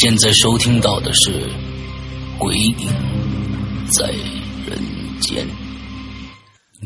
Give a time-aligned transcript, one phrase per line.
[0.00, 1.28] 现在收听到的是
[2.38, 2.76] 《鬼影
[3.90, 4.12] 在
[4.64, 4.78] 人
[5.20, 5.44] 间》。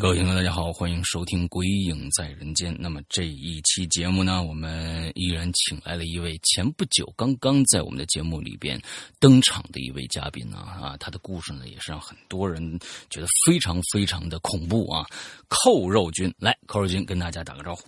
[0.01, 2.73] 各位听众，大家好，欢迎收听《鬼影在人间》。
[2.81, 8.81] 那么这一期节目呢，我们依然请来了一位前不久刚刚在我们的节目里边
[9.21, 12.79] 登场的一位嘉宾呢，啊，他的故事呢也是让很多人
[13.11, 15.05] 觉得非常非常的恐怖啊。
[15.49, 17.83] 扣肉君，来，扣肉君跟大家打个招呼。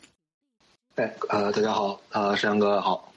[0.96, 3.10] 哎，呃，大家好，呃，山羊哥好，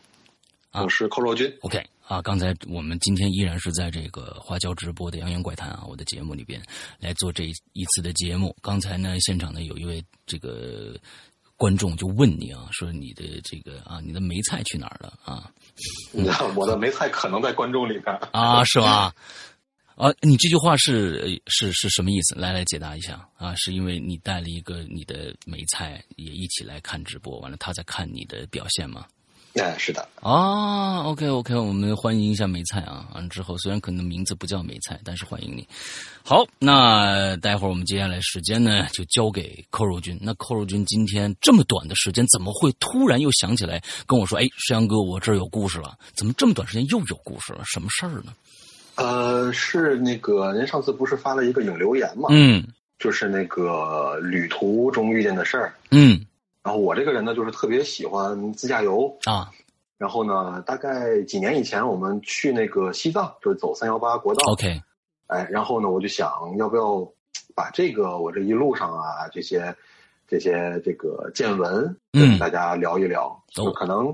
[0.71, 1.53] 我是扣肉君。
[1.63, 6.61] OK 啊，刚才我们今天依然是在这个花椒直播的《洋洋怪谈》啊，我的节目里边
[6.99, 8.55] 来做这一次的节目。
[8.61, 10.97] 刚才呢，现场呢有一位这个
[11.57, 15.51] 观众就问你啊，说你的这个啊，你的梅菜去哪儿了啊？
[16.55, 19.13] 我的梅菜可能在观众里边啊，是吧？
[19.95, 22.35] 啊，你这句话是是是什么意思？
[22.35, 23.53] 来来解答一下啊！
[23.55, 29.05] 是因为你带了一个你的梅菜也一起来看直播，完了他在看你的表现吗？
[29.55, 30.07] 哎，是的。
[30.21, 33.07] 啊，OK OK，我们欢迎一下梅菜啊！
[33.15, 35.67] 完之后，虽然可能名字不叫梅菜，但是欢迎你。
[36.23, 40.17] 好，那待会儿我们接下来时间呢，就交给扣肉君。
[40.21, 47.61] 那扣肉君今天这么短的时间，怎么会突然又想起来跟我说：“哎，山羊哥，我这儿有故事了。”怎么这么短时间又有故事了？
[47.65, 48.33] 什么事儿呢？
[48.95, 52.29] 呃，是那个您上次不是发了一个影留言吗？
[52.31, 52.63] 嗯，
[52.99, 55.73] 就是那个旅途中遇见的事儿。
[55.91, 56.19] 嗯，
[56.67, 59.49] 然后我这个人呢，就是特别喜欢自驾游啊。
[59.97, 64.51] 然后呢，大概几年以前，我们去那个西藏，就是走三幺八国道。
[64.51, 64.81] OK。
[65.27, 67.09] 哎，然后呢，我就想要不要
[67.55, 69.73] 把这个我这一路上啊这些
[70.27, 74.13] 这些这个见闻跟大家聊一聊，嗯、就可能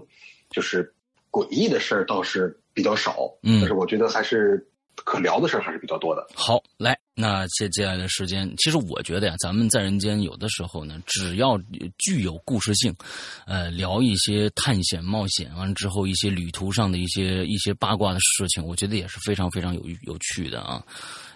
[0.52, 0.94] 就是
[1.32, 6.26] 诡异的事儿倒是比较少，嗯，但是我觉得还是可聊的事还是比较多的。
[6.34, 11.58] 好，来，那接接下来的时间，其实我觉得呀，咱们在人间有的时候呢，只要
[11.98, 12.96] 具有故事性，
[13.46, 20.84] 呃，聊一些探险冒险，完之后一些旅途上的一些一些八卦的事情，我觉得也是非常非常有有趣的啊。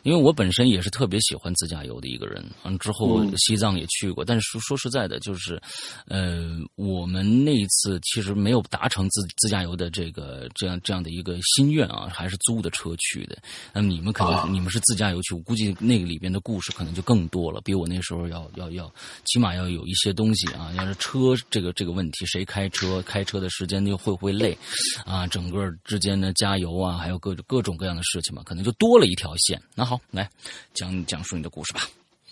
[0.08, 5.62] 因为我本身也是特别喜欢自驾游的一个人，完了之后西藏也去过，嗯、但是说说实在的，就是，
[6.08, 13.38] 呃，我们那一次其实没有达成自自驾游的这个这样这样的一个心愿啊，还是租的车去的。
[13.74, 18.90] 那么你们可能、啊、你们是自驾游去，我估计那个里边的故事可能就更多了，比我那时候要要要，
[19.26, 24.58] 起码要有一些东西啊，要是车这个这个问题，谁开车，开车的时间又会不会累，
[25.06, 29.62] 啊，整个之间的加油啊，还有各各种各样的事情嘛，可能就多了一条线。
[29.76, 29.97] 那好。
[30.12, 30.30] 来
[30.74, 31.82] 讲讲述你的故事吧。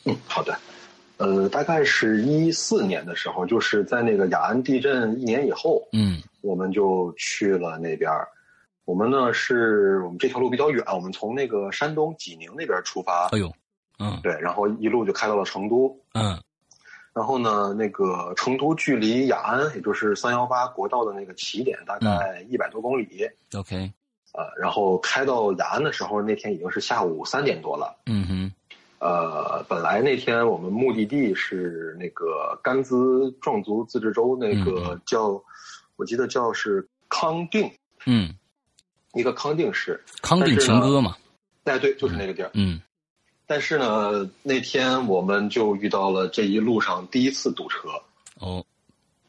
[0.05, 0.57] 嗯，好的。
[1.17, 8.11] 呃，大概是一四年的时候，就是在那个雅安地震一年以后，嗯，我们就去了那边。
[8.83, 13.29] 我们呢是我们这条路比较远，我们从那个山东济宁那边出发。
[13.31, 13.49] 哎呦，
[13.97, 15.97] 嗯，对，然后一路就开到了成都。
[16.13, 16.37] 嗯，
[17.13, 23.25] 然后呢，那个成都距离雅安，也就是三幺八国道的那个起点，大概一百多公里。
[23.55, 23.89] OK。
[24.37, 27.95] 呃，然后开到雅安的时候，那天已经是下午三点多了。
[28.05, 28.51] 嗯哼。
[28.99, 35.41] 呃，本来那天我们目的地是那个甘孜壮族自治州，那个叫，
[35.95, 37.71] 我记得叫是康定。
[38.05, 38.35] 嗯。
[39.13, 40.03] 一个康定市。
[40.21, 41.15] 康定情歌嘛。
[41.65, 42.49] 哎，对，就是那个地儿。
[42.53, 42.81] 嗯。
[43.45, 47.87] 但是呢，那天我们就遇到了这一路上第一次堵车。
[48.39, 48.65] 哦。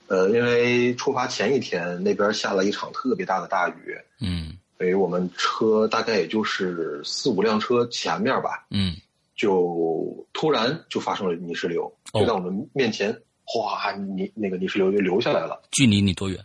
[0.09, 3.97] 呃，因为出发前一天那边下了一场特别大的大雨。
[4.21, 4.57] 嗯。
[4.79, 8.95] 所以我们车大概也就是四五辆车前面吧，嗯，
[9.35, 15.63] 就突然就发生了泥石流，就在我们面前，哗，泥那个泥石流就流下来了。
[15.71, 16.39] 距离你多远？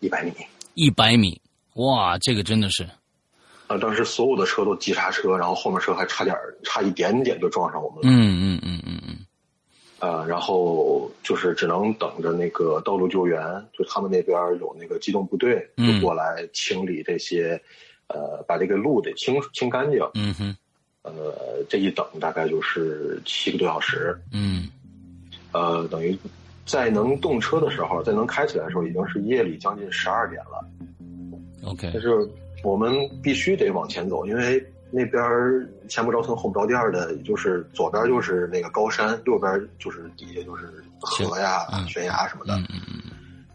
[0.00, 0.32] 一百米。
[0.74, 1.40] 一百米，
[1.74, 2.86] 哇，这个真的是。
[3.66, 8.02] 啊，当时所有的车都急刹车，然后后面车还差点差一点点就撞上我们了。
[8.04, 9.25] 嗯嗯嗯嗯嗯。
[9.98, 13.40] 呃，然后就是只能等着那个道路救援，
[13.72, 17.58] 就他们那边有那个机动部队就过来清理这些，
[18.08, 20.00] 呃，把这个路得清清干净。
[20.14, 20.56] 嗯哼，
[21.02, 24.14] 呃，这一等大概就是七个多小时。
[24.32, 24.68] 嗯，
[25.52, 26.14] 呃，等于
[26.66, 30.62] 在能动车的时候，在能开起来的时候，已经是夜里将近十二点了。
[31.64, 32.10] OK，但是
[32.62, 34.62] 我们必须得往前走，因为。
[34.90, 35.20] 那边
[35.88, 42.54] 前不着村后不着店的，就是左边就是那个高山，右边就是底下就是河呀、悬崖什么的。
[42.54, 43.00] 嗯嗯嗯。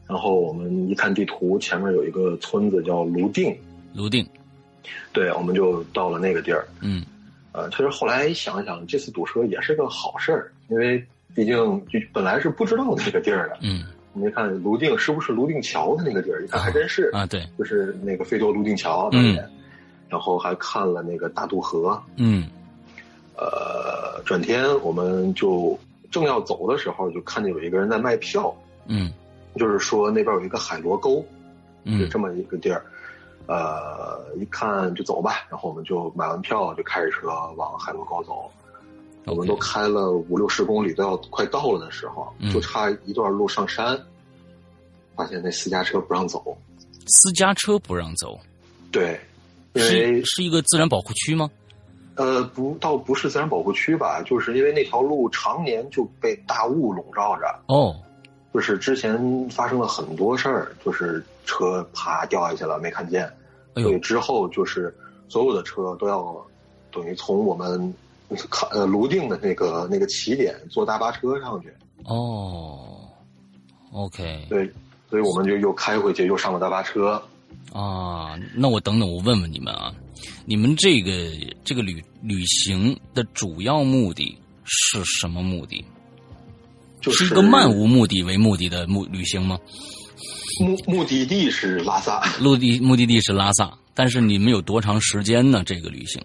[0.07, 3.57] 然后我们一看地图，前面有一个村子叫泸定。
[3.93, 4.27] 泸定。
[5.13, 6.67] 对，我们就到了那个地儿。
[6.81, 7.03] 嗯。
[7.53, 11.01] 呃，其实后来想想，这次堵车也是个好事儿，因为
[11.33, 11.55] 毕竟
[11.87, 13.57] 就本来是不知道那个地儿的。
[13.61, 13.83] 嗯。
[14.13, 16.43] 你看泸定是不是泸定桥的那个地儿？
[16.43, 19.49] 一看还真是啊，对，就是那个非洲泸定桥那边。
[20.11, 22.49] 然后还看了那个大渡河，嗯，
[23.37, 25.79] 呃，转天我们就
[26.11, 28.53] 正要走的时候，就看见有一个人在卖票，
[28.87, 29.09] 嗯，
[29.55, 31.25] 就是说那边有一个海螺沟，
[31.85, 32.83] 嗯，这么一个地儿，
[33.47, 38.51] 呃，一看就走吧，然后我们就买完票就开着车往海螺沟走，
[39.27, 43.97] 我们都开了五六十公里，都要快到了的时候，就差一段路上山，
[45.15, 46.57] 发现那私家车不让走，
[47.07, 48.37] 私家车不让走，
[48.91, 49.17] 对。
[49.75, 51.49] 是是一个自然保护区吗？
[52.15, 57.45] 呃，不，倒不是自然保护区吧，就是因为那条路常年就被大雾笼罩着。
[57.67, 57.95] 哦，
[58.53, 63.31] 就是之前发生了很多事儿，就是车啪掉下去了，没看见。
[63.75, 64.93] 所以之后就是
[65.29, 66.35] 所有的车都要
[66.91, 67.93] 等于从我们
[68.49, 71.73] 看呃泸定的那个那个起点坐大巴车上去。
[72.03, 73.07] 哦
[73.93, 74.45] ，OK。
[74.49, 74.69] 对，
[75.09, 77.19] 所以我们就又开回去，又上了大巴车。
[77.71, 79.93] 啊，那我等等，我问问你们啊，
[80.45, 81.31] 你们这个
[81.63, 85.83] 这个旅旅行的主要目的是什么目的？
[87.01, 89.57] 就是一个漫无目的为目的的目旅行吗？
[90.59, 95.63] 目目的地是拉萨，目的目的地是拉萨，但是你们有多长时间呢？
[95.65, 96.21] 这个旅行？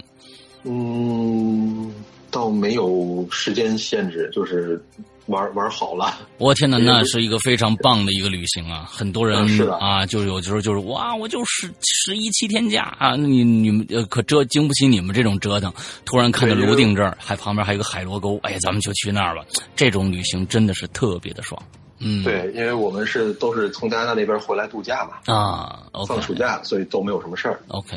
[0.64, 1.92] 嗯，
[2.30, 4.84] 倒没有时间限制，就是。
[5.26, 8.86] 玩玩好了，我天哪，那是一个非常棒的一个旅行啊！
[8.90, 9.38] 很多人
[9.80, 15.72] 啊，就有时候就是哇，我就十十一七天假啊，你你们呃可折经不起你们这种折腾。
[16.04, 19.44] 突然看到泸定这儿，还旁边还有个海螺沟，哎呀，咱们就去那儿吧。
[19.74, 21.60] 这种旅行真的是特别的爽。
[21.98, 27.58] 嗯，对，因为我们是都是从加拿大那边回来度假嘛，啊，放暑假，所以都没有什么事儿。
[27.68, 27.96] OK。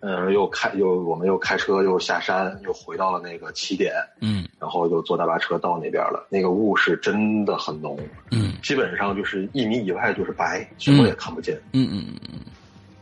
[0.00, 6.26] 嗯，又开又我们又开车又下山又回到了那个起点，嗯，然后又坐大巴车到那边了。
[6.30, 7.98] 那个雾是真的很浓，
[8.30, 12.40] 嗯，基本上就是一米以外就是白，什么也看不见，嗯嗯嗯嗯。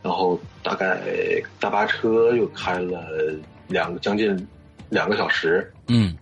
[0.01, 0.99] 然后大概
[1.59, 3.03] 大巴车又开了
[3.67, 4.47] 两个将近
[4.89, 6.15] 两个小时，嗯，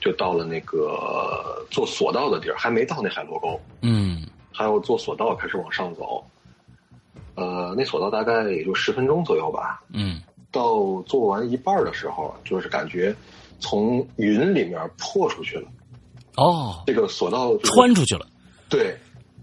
[0.00, 6.24] 就到了那个坐索道的地儿，还没到那海螺沟，嗯，还有坐索道开始往上走。
[7.34, 9.82] 呃，那索道大概也就十分钟左右吧。
[9.92, 10.20] 嗯，
[10.50, 13.14] 到做完一半的时候，就是感觉
[13.60, 15.68] 从云里面破出去了。
[16.36, 18.26] 哦，这个索道穿出去了。
[18.68, 18.96] 对，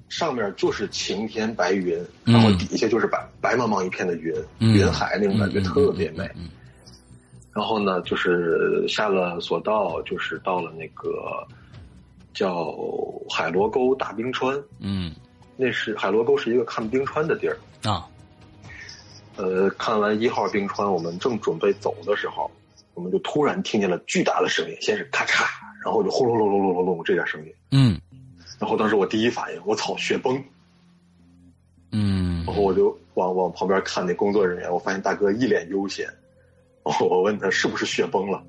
[0.10, 6.27] 上面就是晴天白云，然后底下就是白白茫茫一片的云，云海那种感觉特别美。
[7.51, 11.46] 然后呢，就是下了索道，就是到了那个
[12.34, 12.74] 叫
[13.29, 14.55] 海螺沟大冰川。
[14.79, 15.13] 嗯，
[15.62, 17.58] 那是海螺沟是一个看冰川的地儿。
[17.84, 18.08] 啊，
[19.36, 22.50] 呃，看完一号冰川，我们正准备走的时候，
[22.94, 25.44] 我们就突然听见了巨大的声音，先是咔嚓，
[25.84, 27.54] 然后就轰隆隆隆隆隆隆这点声音。
[27.72, 28.00] 嗯，
[28.58, 30.42] 然后当时我第一反应，我操，雪崩。
[31.92, 36.08] 嗯，然后我就往往旁边看那工作人员，我发现大哥一脸悠闲。
[37.01, 38.42] 我问他是不是雪崩了，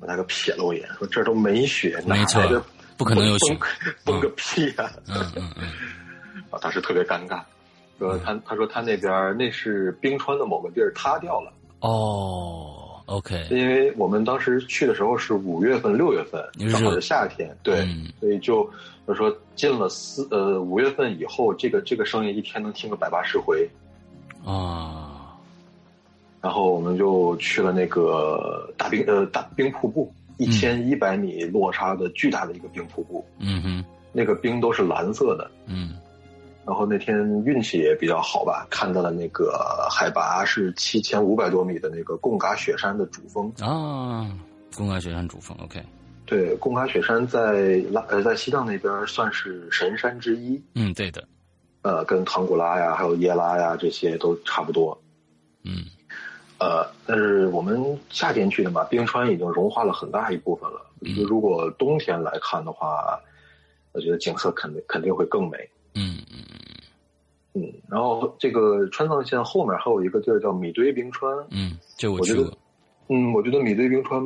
[0.00, 2.40] 我大哥瞥了我一眼，说这都没雪，没错，
[2.96, 3.58] 不可能有雪，
[4.04, 4.90] 崩个屁呀！
[5.08, 5.68] 嗯嗯嗯，
[6.52, 7.40] 啊，当时特别尴尬。
[7.98, 11.52] 说他他说他那边那是冰川的某个地儿塌掉了。
[11.80, 17.86] 哦，OK，因为我们当时去的时候是五月份、六月份，正好是夏天，对，
[18.18, 18.68] 所以就
[19.06, 23.68] 就说进了四呃五月份以后，这个这个声音一天能听个百八十回。
[24.44, 25.36] 啊，
[26.40, 33.24] 然后我们就去了那个大冰呃大冰瀑布，一千一百米落差的巨大的一个冰瀑布。
[33.38, 35.48] 嗯哼，那个冰都是蓝色的。
[35.66, 35.94] 嗯。
[36.64, 44.30] 然后那天运气也比较好吧，看到了那个海拔是七千五百多米的那个贡嘎雪山的主峰啊，
[44.76, 45.82] 贡嘎雪山主峰，OK。
[46.24, 50.62] 对，贡嘎雪山在拉呃在西藏那边算是神山之一。
[50.74, 51.26] 嗯，对的。
[51.82, 54.96] 呃，跟唐古拉呀，还有耶拉呀这些都差不多。
[55.64, 55.84] 嗯。
[56.58, 60.86] 呃，但是我们夏天去的嘛，冰川已经融化了很大一部分了。
[61.16, 63.20] 就如果冬天来看的话，
[63.90, 65.58] 我觉得景色肯定肯定会更美。
[65.94, 66.38] 嗯嗯
[67.54, 71.36] 嗯嗯，然后这个川藏线后面还有一个地儿叫米堆冰川。
[71.50, 72.56] 嗯，这我觉得，
[73.08, 74.22] 嗯，我觉得米堆冰川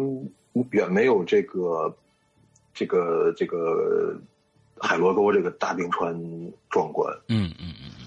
[0.70, 1.92] 远没有这个
[2.72, 4.16] 这个这个
[4.78, 6.14] 海螺沟这个大冰川
[6.70, 7.12] 壮观。
[7.28, 8.06] 嗯嗯嗯嗯，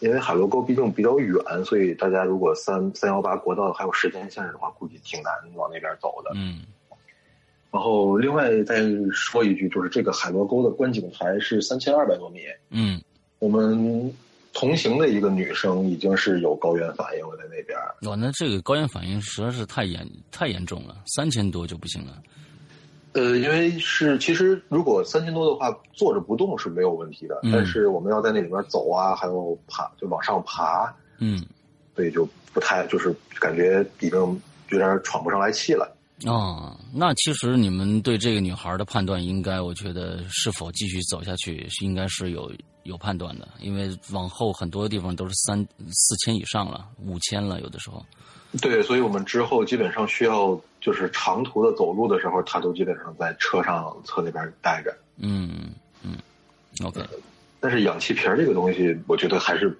[0.00, 6.32] 因为海螺沟毕竟比较远，所以大家如果三三幺八国道还有时间限制的话，估计挺难往那边走的。
[6.34, 6.62] 嗯。
[7.74, 12.38] 然后，另外再说一句，就是这个海螺沟的观景台是三千二百多米。
[12.70, 13.02] 嗯，
[13.40, 14.14] 我们
[14.52, 17.76] 同行的一个女生已经是有高原反应了，在那边。
[18.02, 22.22] 哇，那这个高原反应实在是太严太严重了，三千多就不行了。
[23.14, 30.94] 呃，因为是其实如果三千多的话，坐着不动是没有问题的，但是我们要在那里面走啊，还有爬，就往上爬。
[31.18, 31.44] 嗯，
[31.96, 34.20] 所以就不太就是感觉已经
[34.68, 35.92] 有点喘不上来气了。
[36.26, 42.50] 哦，那其实你们对这个女孩的判断，应该我觉得是否继续走下去，是应该是有
[42.84, 45.58] 有判断的，因为往后很多地方都是三
[45.90, 48.04] 四千以上了，五千了，有的时候。
[48.62, 54.96] 对，所以我们之后基本上需要就是长途的走路的时候，她都基本上在车上侧那边待着。
[55.16, 56.16] 嗯嗯
[56.84, 57.02] ，OK。
[57.58, 59.76] 但是氧气瓶这个东西，我觉得还是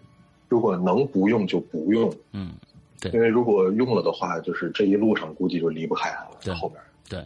[0.48, 2.12] 如果能不用就不用。
[2.32, 2.54] 嗯。
[3.12, 6.30] 因为如果用了的话，就是这一路上估计就离不开它了。
[6.40, 7.22] 在后边，对，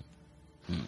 [0.67, 0.81] 嗯，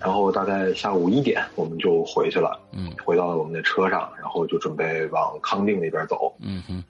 [0.00, 2.60] 然后大概下午一点，我们就回去了。
[2.72, 6.34] 嗯，回到了我们的车上，然后就准备往康定那边走。
[6.40, 6.84] 嗯哼，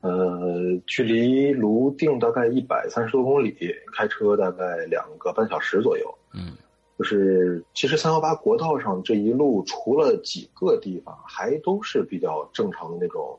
[0.00, 3.54] 呃，距离泸定大概一百三十多公里，
[3.94, 6.18] 开车大概两个半小时左右。
[6.32, 6.52] 嗯，
[6.98, 13.38] 就是其实三幺八国道上这一路，除了几个地方，还都是比较正常的那种。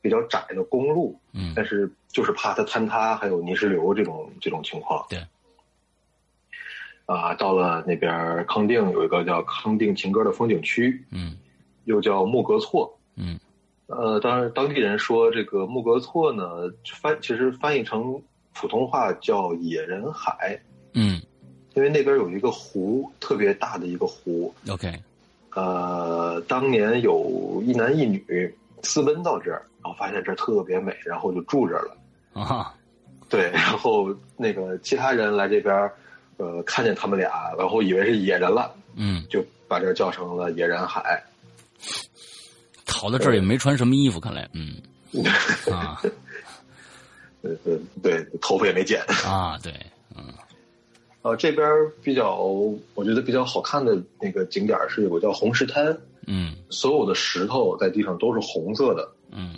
[0.00, 5.04] 比较窄的公路，嗯，但是就是怕它坍塌，还有泥石流这种这种情况。
[5.08, 5.20] 对，
[7.06, 11.36] 啊，到了那边康定有一个叫康定情歌的风景区，嗯，
[11.84, 13.38] 又叫木格措，嗯，
[13.86, 18.22] 呃，当然当地人说这个木格措呢，翻其实翻译成
[18.52, 20.60] 普通话叫野人海，
[20.94, 21.20] 嗯，
[21.74, 24.52] 因为那边有一个湖，特别大的一个湖。
[24.68, 24.92] OK，
[25.54, 29.66] 呃，当年有一男一女私奔到这儿。
[29.82, 31.96] 然后发现这儿特别美，然后就住这儿了。
[32.32, 32.74] 啊，
[33.28, 35.88] 对，然后那个其他人来这边，
[36.38, 41.22] 呃，看见他们俩，然后以为是野人了，嗯，就把这叫成了野人海。
[42.84, 44.74] 逃到这儿也没穿什么衣服，看来，嗯，
[45.72, 46.02] 啊，
[47.42, 49.72] 呃呃，对，头发也没剪啊，对，
[50.16, 50.34] 嗯，
[51.22, 51.64] 呃，这边
[52.02, 52.34] 比较，
[52.94, 55.96] 我觉得比较好看的那个景点是有个叫红石滩。
[56.26, 59.08] 嗯，所有的石头在地上都是红色的。
[59.30, 59.54] 嗯，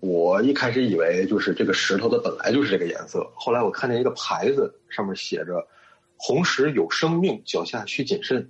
[0.00, 5.66] 我一开始以为就是这个石头的本来就是这个颜色，后来我看见一个牌子，上面写着
[6.16, 8.48] “红石有生命，脚下需谨慎”。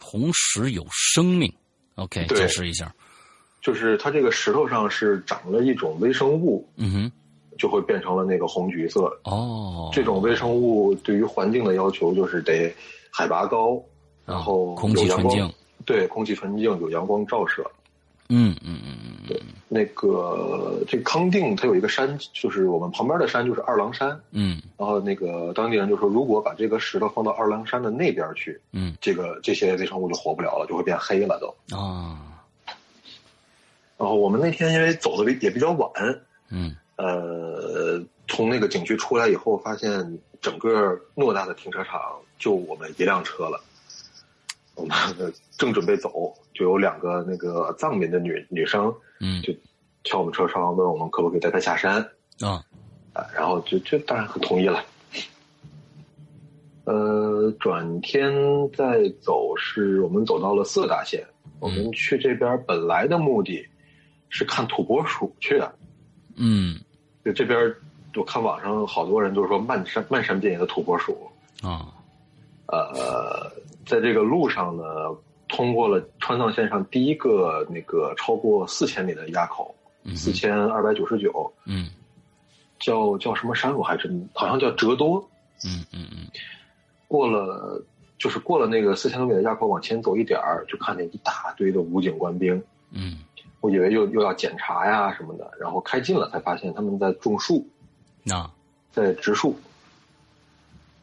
[0.00, 1.52] 红石有生命
[1.94, 2.94] ，OK，解释一下，
[3.62, 7.12] 就是它这个石头上是长了一种微生物，嗯哼，
[7.58, 9.04] 就会变成了那个红橘色。
[9.24, 12.74] 哦，这种微生物对于环境的要求就是得
[13.10, 13.82] 海拔高，
[14.26, 15.50] 然后空气纯净。
[15.84, 17.64] 对，空气纯净，有阳光照射。
[18.30, 19.38] 嗯嗯嗯嗯，对，
[19.68, 24.18] 那个这康定它有一个山，就是我们旁边的山就是二郎山。
[24.30, 31.76] 嗯，然后那个当地人就说，如果把这个石头放到二郎山的那边去，嗯，这个这些微生物就活不了了，就会变黑了都。
[31.76, 32.18] 啊。
[33.98, 35.90] 然后我们那天因为走的也比较晚，
[36.48, 42.00] 嗯，呃，从那个景区出来以后，发现整个偌大的停车场
[42.38, 43.62] 就我们一辆车了。
[44.74, 44.96] 我们
[45.56, 49.52] 正准备走，就有两个那个藏民的女女生，嗯，就
[50.02, 52.02] 敲我们车窗，问我们可不可以带她下山
[52.40, 52.64] 啊，
[53.12, 54.84] 啊，然后就就当然很同意了。
[56.84, 58.30] 呃，转天
[58.74, 61.24] 再走，是我们走到了色达县。
[61.60, 63.66] 我们去这边本来的目的
[64.28, 65.74] 是看土拨鼠去的。
[66.36, 66.78] 嗯，
[67.24, 67.74] 就这边
[68.14, 71.16] 我看网上好多人都说漫山漫山遍野的土拨鼠
[71.62, 71.88] 啊。
[72.66, 73.50] 呃，
[73.86, 74.84] 在这个路上呢，
[75.48, 79.74] 通过了川藏线上第一个那个超过四千米的垭口，
[80.16, 81.52] 四千二百九十九。
[81.66, 81.88] 嗯，
[82.78, 83.76] 叫叫什么山？
[83.76, 85.28] 我还真好像叫折多。
[85.64, 86.28] 嗯嗯嗯，
[87.08, 87.82] 过了
[88.18, 92.62] 就是过了那个四千多米的垭口，往前走一点儿，就看见一大堆的武警官兵。
[92.90, 93.18] 嗯，
[93.60, 97.66] 我以为又又要检查呀什么的，然后开近了才发现他们在种树。
[98.30, 98.50] 啊，
[98.90, 99.56] 在植树。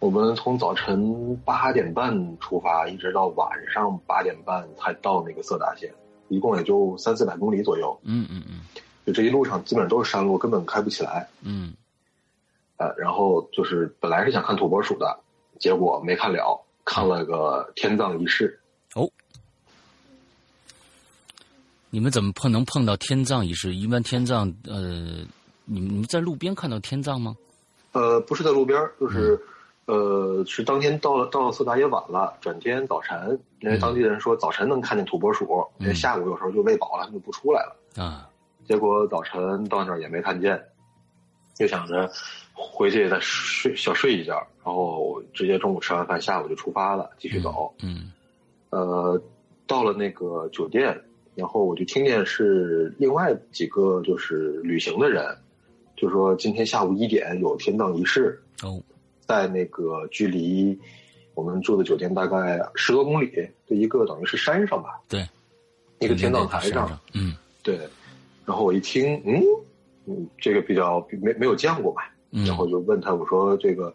[0.01, 5.93] 我们从早晨八点半出发，一直到晚上八点半才到那个色达县，
[6.27, 7.95] 一共也就三四百公里左右。
[8.01, 8.61] 嗯嗯嗯，
[9.05, 11.29] 就这一路上基本上都是山路，根本开不起来。
[11.43, 11.75] 嗯，
[12.77, 15.19] 呃，然后就是本来是想看土拨鼠的，
[15.59, 18.59] 结果没看了，看了个天葬仪式。
[18.95, 19.07] 哦，
[21.91, 23.75] 你们怎么碰能碰到天葬仪式？
[23.75, 24.79] 一般天葬，呃，
[25.65, 27.37] 你们你们在路边看到天葬吗？
[27.91, 29.39] 呃，不是在路边，就是。
[29.85, 38.29] 呃，是当天到了到了色达也晚了，转天早晨，因为当地人说早晨能看见土拨鼠，因为下午有时候就喂饱了，他们就不出来了啊。
[38.63, 40.63] 结果早晨到那儿也没看见，
[41.55, 42.09] 就想着
[42.53, 47.73] 回去再睡小睡一觉，然后直接中午吃完饭，下午就出发了，继续走。
[47.81, 48.11] 嗯，
[48.69, 49.21] 呃，
[49.65, 51.01] 到了那个酒店，
[51.35, 55.35] 然后我就听见是另外几个就是旅行的人，
[55.97, 58.81] 就说今天下午一点有天葬仪式哦。
[59.31, 60.77] 在那个距离
[61.35, 63.31] 我们住的酒店大概十多公里
[63.65, 65.25] 的一个等于是山上吧，对，
[65.99, 67.33] 一个天葬台上，嗯，
[67.63, 67.79] 对。
[68.45, 69.41] 然后我一听，嗯
[70.05, 72.13] 嗯，这个比较没没有见过吧，
[72.45, 73.93] 然后就问他，我说这个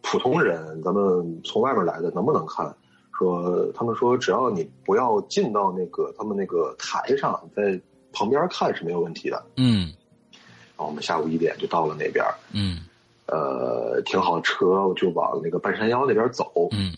[0.00, 2.74] 普通人，咱们从外面来的能不能看？
[3.18, 7.78] 说他们说只要你不要进到那个他们那个台上，在
[8.14, 9.44] 旁边看是没有问题的。
[9.56, 9.92] 嗯，
[10.30, 12.24] 然后我们下午一点就到了那边，
[12.54, 12.78] 嗯。
[13.26, 16.68] 呃，停好车，我就往那个半山腰那边走。
[16.72, 16.94] 嗯，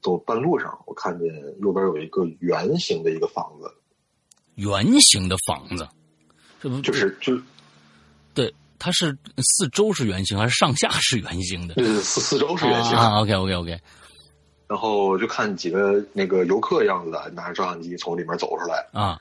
[0.00, 1.28] 走半路上，我看见
[1.60, 3.72] 右边有一个圆形的一个房子。
[4.56, 5.88] 圆形的房子，
[6.60, 7.40] 这不就是就？
[8.34, 11.74] 对，它是四周是圆形还是上下是圆形的？
[11.74, 12.94] 对，四四周是圆形。
[12.96, 13.80] 啊，OK OK OK。
[14.68, 18.86] 然后就看几个那个游客样子的拿着照相机从里面走出来。
[18.92, 19.20] 啊，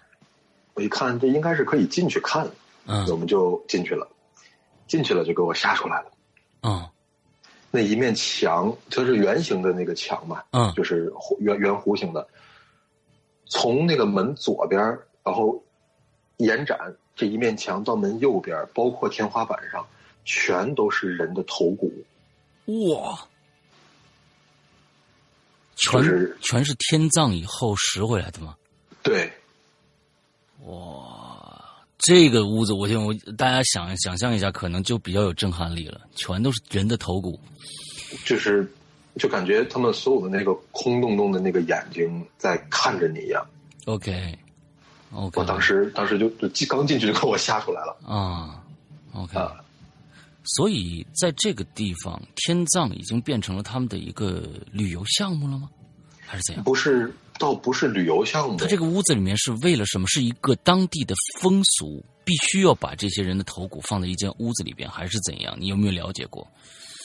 [0.73, 2.49] 我一看这应该是可以进去看，
[2.85, 4.07] 嗯，我们就进去了。
[4.87, 6.11] 进去了就给我吓出来了。
[6.61, 6.89] 嗯，
[7.71, 12.27] 那一面墙就是圆形的那个墙嘛，嗯，就是圆圆弧形的。
[13.45, 14.81] 从那个门左边，
[15.23, 15.61] 然后
[16.37, 19.85] 延展这一面墙到门右边，包括天花板上，
[20.23, 21.91] 全都是人的头骨。
[22.89, 23.27] 哇！
[25.75, 28.55] 全是全是天葬以后拾回来的吗？
[29.01, 29.33] 对。
[30.65, 31.10] 哇！
[32.01, 36.01] 这个屋子，我就我大家想想象一下，可能就比较有震撼力了。
[36.15, 37.39] 全都是人的头骨，
[38.25, 38.69] 就是
[39.17, 43.45] 就感觉他们所有的那个空洞洞的那个眼睛在看着你一样。
[43.85, 48.63] OK，OK，我当时当时就就刚进去就给我吓出来了啊。
[49.13, 49.37] OK，
[50.43, 55.69] 所以在这个地方，天葬已经变成了他们的一个旅游项目了吗？
[56.25, 56.63] 还是怎样？
[56.63, 57.13] 不是。
[57.41, 60.07] 倒不是旅游项目，他这个屋子里面是为了什么？
[60.07, 65.55] 是一个当地的风俗，必须要把这些人的头骨放在一间屋子里边，还是怎样？
[65.59, 66.47] 你有没有了解过？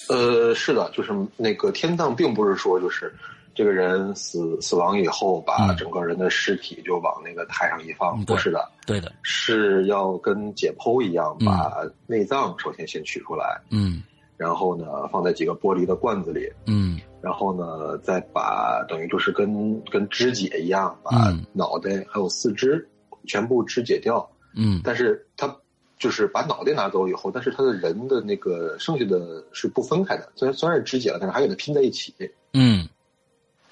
[0.09, 3.13] 呃，是的，就是那个天葬，并不是说就是
[3.55, 14.03] 这个人死死亡以后，把整个人的尸体就往那个台上一放，不是的，对的，是要跟解剖一样，把内脏首先先取出来，嗯。
[14.37, 22.87] 然后呢，放在几个玻璃的罐子里，嗯，然后呢，再把等于就是跟跟肢解一样，把脑袋还有四肢
[23.27, 25.57] 全部肢解掉，嗯，但是他
[25.99, 32.15] 就是把脑袋拿走以后，但是他的人的那个剩下的是不分开的，虽然虽然是肢解了，但是还给它拼在一起，
[32.53, 32.87] 嗯，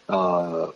[0.07, 0.75] 呃，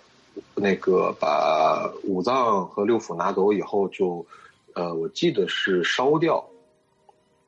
[0.55, 4.27] 那个把五脏和六腑拿走以后，就
[4.74, 6.44] 呃，我记得是烧掉。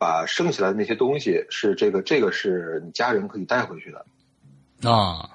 [0.00, 5.28] 把剩下来的那些东西是这个，这个是你家人可以带回去的，啊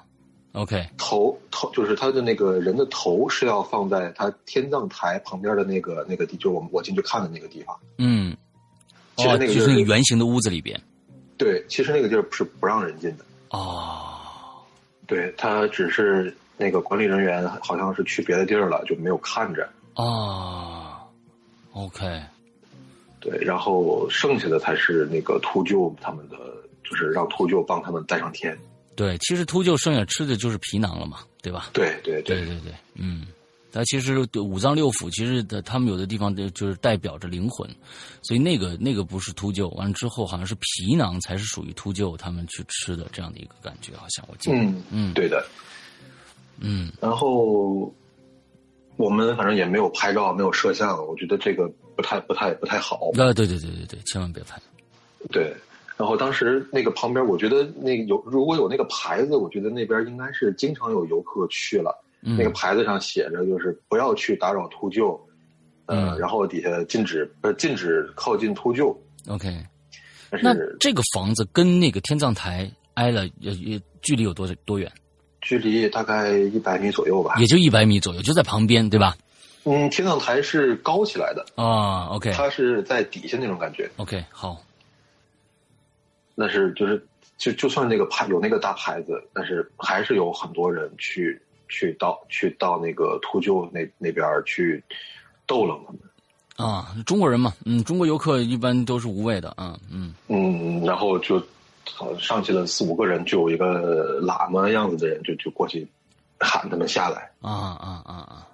[0.54, 7.78] ，OK，头头就是他的那个人的头是要放在他天葬台旁边的那个那个地，就是我们我进去看的那个地方。
[7.98, 8.36] 嗯，
[9.14, 10.80] 其实那个就是那个圆形的屋子里边。
[11.38, 13.24] 对，其实那个地儿是不让人进的。
[13.50, 14.64] 哦，
[15.06, 19.68] 对他只是那个管理人员好像是去别的地儿了，就没有看着。
[19.94, 21.06] 啊
[21.72, 22.20] ，OK。
[23.28, 26.36] 对，然后剩下的才是那个秃鹫他们的，
[26.88, 28.56] 就是让秃鹫帮他们带上天。
[28.94, 31.70] 对，其实秃鹫剩下吃的就是皮囊了嘛，对吧？
[31.72, 32.44] 对对对。
[32.44, 33.26] 对对，嗯。
[33.72, 37.68] 那其实五脏六腑，其实的他们有的地方就是代表着灵魂，
[38.22, 45.46] 所以那个那个不是秃鹫，完了之后好像是皮囊才是属于秃鹫他们去吃的这样的一个感觉，好像我记得，嗯嗯，对的，
[46.58, 47.92] 嗯，然后
[48.96, 53.10] 我们反正也没有拍照，没有摄像，我觉得这个不太不太不太好。
[53.14, 54.60] 啊，对对对对对，千万别拍。
[55.30, 55.54] 对，
[55.96, 62.02] 然后当时那个旁边，我觉得那个有如果有那个牌子，我觉得那边应该是经常有游客去了。
[62.20, 65.16] 那个牌子上写着就是不要去打扰秃鹫，
[65.84, 68.96] 呃，然后底下禁止呃禁止靠近秃鹫。
[69.28, 69.48] OK，
[70.30, 74.90] 但那是这个房子跟那个天葬台挨了也也距离有多多远？
[75.46, 77.36] 距离大概一百米左右吧。
[77.38, 79.16] 也就一百米左右，就在旁边，对吧？
[79.64, 83.88] 嗯，天葬台是高起来的，啊，OK 它是在底下那种感觉。
[83.96, 84.60] OK，好，
[86.34, 87.06] 那是就是
[87.38, 94.82] 就就算那个牌有那个大牌子，但是还是有很多人去去到去到那个秃鹫那那边去
[95.46, 96.00] 逗弄他们。
[96.56, 101.38] 啊，中国人嘛，嗯，中国游客一般都是无畏的啊，嗯嗯，然后就
[101.94, 105.86] 好像上去了四五个人，就有一个喇嘛样子的人就就过去
[106.38, 107.30] 喊他们下来。
[107.40, 108.48] 啊啊啊啊，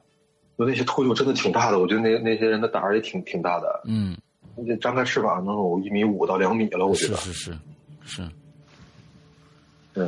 [0.59, 4.17] 就那些秃鹫真的挺大的，我觉得那那些人的胆儿也挺挺大的，嗯，
[4.57, 7.17] 那张开翅膀能有一米五到两米了，我觉得。
[7.17, 7.59] 是是是
[8.05, 8.23] 是，
[9.95, 10.05] 呃，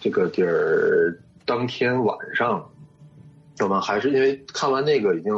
[0.00, 2.70] 这个地儿当天晚上，
[3.60, 5.32] 我们还是因为看完那个已经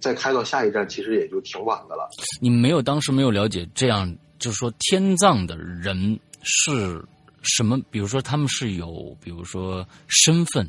[0.00, 2.08] 再开到下一站，其实也就挺晚的了。
[2.40, 7.04] 你没有当时没有了解这样，就是说天葬的人是
[7.42, 7.78] 什么？
[7.90, 10.68] 比如说他们是有，比如说身份，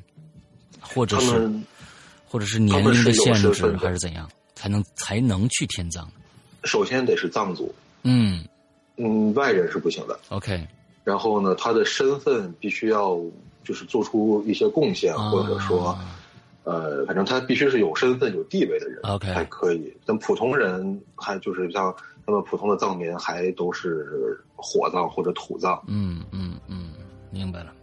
[0.81, 1.49] 或者是
[2.27, 6.05] 或者是年龄的限制还是怎样，才能才能去天葬？
[6.63, 8.43] 首先得是藏族，嗯
[8.97, 10.19] 嗯，外人是不行的。
[10.29, 10.67] ，OK，
[11.03, 13.17] 然后呢，他的身份必须要
[13.63, 15.97] 就是做出一些贡献，啊或者说，
[16.67, 19.95] 呃，反正他必须是有身份、有地位的人 OK 才可以。
[20.05, 25.81] 但普通人还就是像他们普通的藏民，还都是火葬或者土葬。
[25.87, 26.91] 嗯嗯嗯，
[27.31, 27.73] 明白了。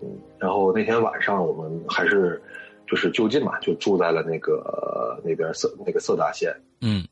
[0.00, 2.42] 嗯然后那天晚上我们还是
[2.88, 6.50] 就是就近嘛，就住在了那个那边色那个色达县。
[6.80, 7.06] 嗯，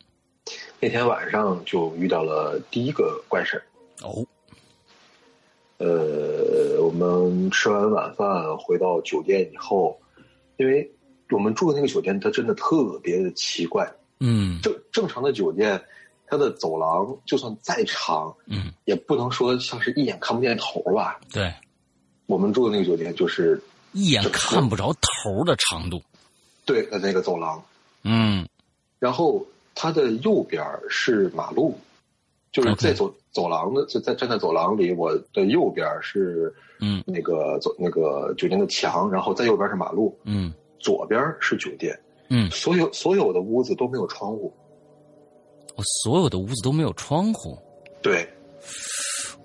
[0.80, 3.62] 那天晚上就遇到了第一个怪事儿。
[4.02, 4.26] 哦，
[5.78, 10.00] 呃，我们吃完晚饭回到酒店以后，
[10.60, 10.92] 因为
[11.30, 13.90] 我们住的那个酒店它真的特别的奇怪。
[14.18, 15.82] 嗯正正常的酒店，
[16.26, 21.18] 它的走廊就算再长，嗯，也不能说像是一眼看不见头吧。
[21.32, 21.50] 对，
[22.26, 23.58] 我们住的那个酒店就是
[23.92, 26.02] 一眼看不着头的长度。
[26.66, 27.64] 对的那个走廊，
[28.04, 28.46] 嗯
[28.98, 31.80] 然后它的右边是马路，
[32.52, 44.52] 就是在走走廊的，就在站在走廊里，我的右边是嗯那个走那个酒店的墙，然后在右边是马路，嗯左边是酒店，嗯，所有所有的屋子都没有窗户，
[45.76, 47.56] 我所有的屋子都没有窗户。
[48.02, 48.28] 对，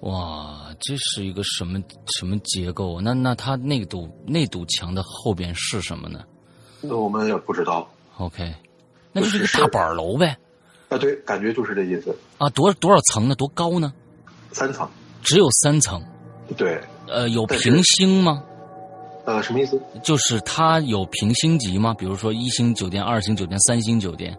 [0.01, 1.81] 哇，这是一个什么
[2.17, 2.99] 什么结构？
[3.01, 6.23] 那那它那堵那堵墙的后边是什么呢
[6.81, 8.53] 那我们也不知道？OK，
[9.11, 10.37] 那就是一个大板楼呗。
[10.89, 13.35] 啊，对，感觉就是这意思，啊，多多少层呢？
[13.35, 13.91] 多高呢？
[14.51, 14.87] 三层，
[15.21, 16.01] 只有三层。
[16.55, 18.43] 对，呃，有平星吗？
[19.25, 19.81] 呃，什么意思？
[20.03, 21.93] 就是它有平星级吗？
[21.97, 24.37] 比如说一星酒店、二星酒店、三星酒店，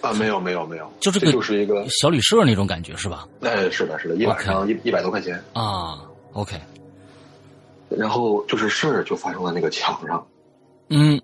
[0.00, 3.28] 啊，没有没有没有，就这个就是一个，小旅社那种感觉是吧？
[3.42, 6.02] 哎，是的是的，一晚上一一百多块钱，啊
[6.32, 6.60] ，OK，
[7.88, 10.26] 然后就是事儿就发生在那个墙上。
[10.88, 11.20] 嗯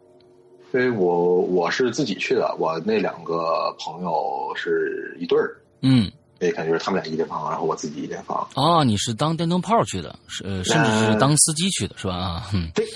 [0.72, 8.46] 因为我我是自己去的，我那两个朋友是一对儿，嗯，那感觉是他们俩一间房，然后我自己一间房。
[8.54, 12.14] 啊，你是当电灯泡去的，是呃，甚至是当司机去的是吧？
[12.14, 12.87] 啊，嗯，对，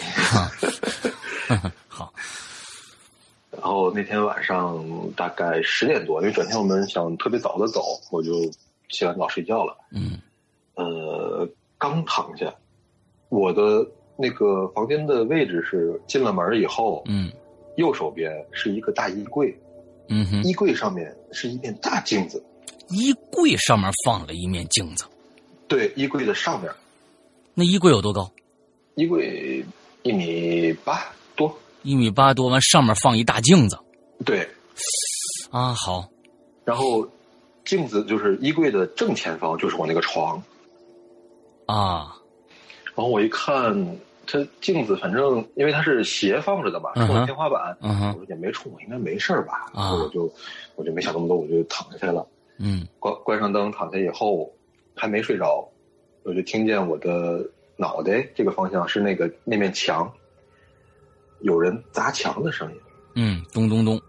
[1.48, 2.12] 啊 好，
[3.50, 4.84] 然后那天晚上
[5.16, 8.32] 大概十点多，因为转天我们想特别早的走，我就
[8.88, 9.76] 洗完澡睡觉了。
[9.90, 10.18] 嗯
[10.76, 12.52] 呃，刚躺下，
[13.28, 17.30] 我的那个房间的位置是进了门以后，嗯
[17.76, 19.56] 右手边是一个大衣柜，
[20.08, 22.42] 嗯哼，衣柜上面是一面大镜子，
[22.88, 25.04] 衣柜上面放了一面镜子，
[25.66, 26.70] 对，衣柜的上面，
[27.54, 28.30] 那衣柜有多高？
[28.94, 29.64] 衣柜
[30.02, 33.78] 一米八多，一米八多，完上面放一大镜子。
[34.24, 34.48] 对，
[35.50, 36.08] 啊，好，
[36.64, 37.08] 然后
[37.64, 40.40] 镜子就是衣柜的正前方就是我那个床，
[41.66, 42.16] 啊，
[42.94, 43.74] 然后我一看，
[44.26, 49.66] 它镜子反正因为它是斜放着的嘛，冲着天花板，我说也没冲我，应该没事儿吧？
[49.72, 50.32] 啊然后我就
[50.76, 52.26] 我就没想那么多，我就躺下了，
[52.58, 54.52] 嗯关关上灯，躺下以后
[54.94, 55.68] 还没睡着，
[56.22, 60.10] 我就听见我的脑袋这个方向是那个那面墙
[61.40, 62.80] 有人砸墙的声音，
[63.14, 64.00] 嗯，咚咚咚。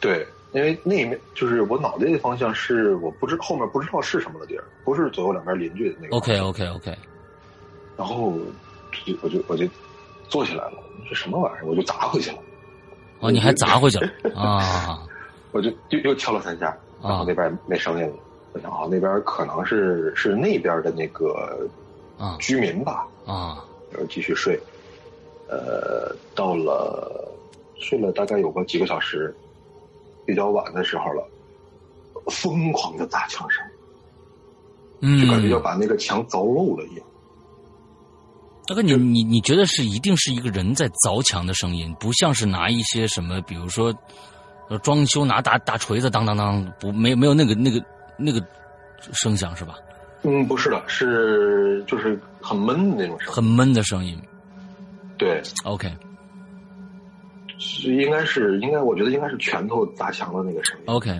[0.00, 6.16] 对，因为那面就是我脑袋的方向是我不知后面不知道是什么的地儿，不是左右两边邻居的那个。
[6.16, 6.94] OK OK OK。
[7.96, 8.36] 然后
[9.04, 9.66] 就我就我就
[10.28, 10.78] 坐起来了，
[11.08, 11.66] 这什么玩意儿？
[11.66, 12.38] 我就砸回去了。
[13.20, 15.02] 哦，你还砸回去了 啊？
[15.52, 18.14] 我就就又敲了三下，然后那边没声音了。
[18.52, 21.68] 我想啊，那边可能是是那边的那个
[22.18, 24.58] 啊居民吧啊，然后继续睡。
[25.48, 27.30] 呃，到了
[27.76, 29.34] 睡了大概有个几个小时，
[30.24, 31.26] 比较晚的时候了，
[32.30, 33.62] 疯狂的砸墙声，
[35.00, 37.06] 嗯，就感觉要把那个墙凿漏了一样。
[38.66, 43.94] 大哥，你你你觉得是一定是一个人在凿墙的声音，不像是拿一些什么，比如说
[44.82, 47.84] 装修拿大大锤子当当当，不没没有那个那个
[48.16, 48.42] 那个
[49.12, 49.74] 声响是吧？
[50.22, 54.18] 嗯，不是的，是就是很闷的那种声，很闷的声音。
[55.18, 55.92] 对，OK，
[57.58, 60.84] 是应该是应该，我觉得应该是拳头砸墙的那个声音。
[60.86, 61.10] OK，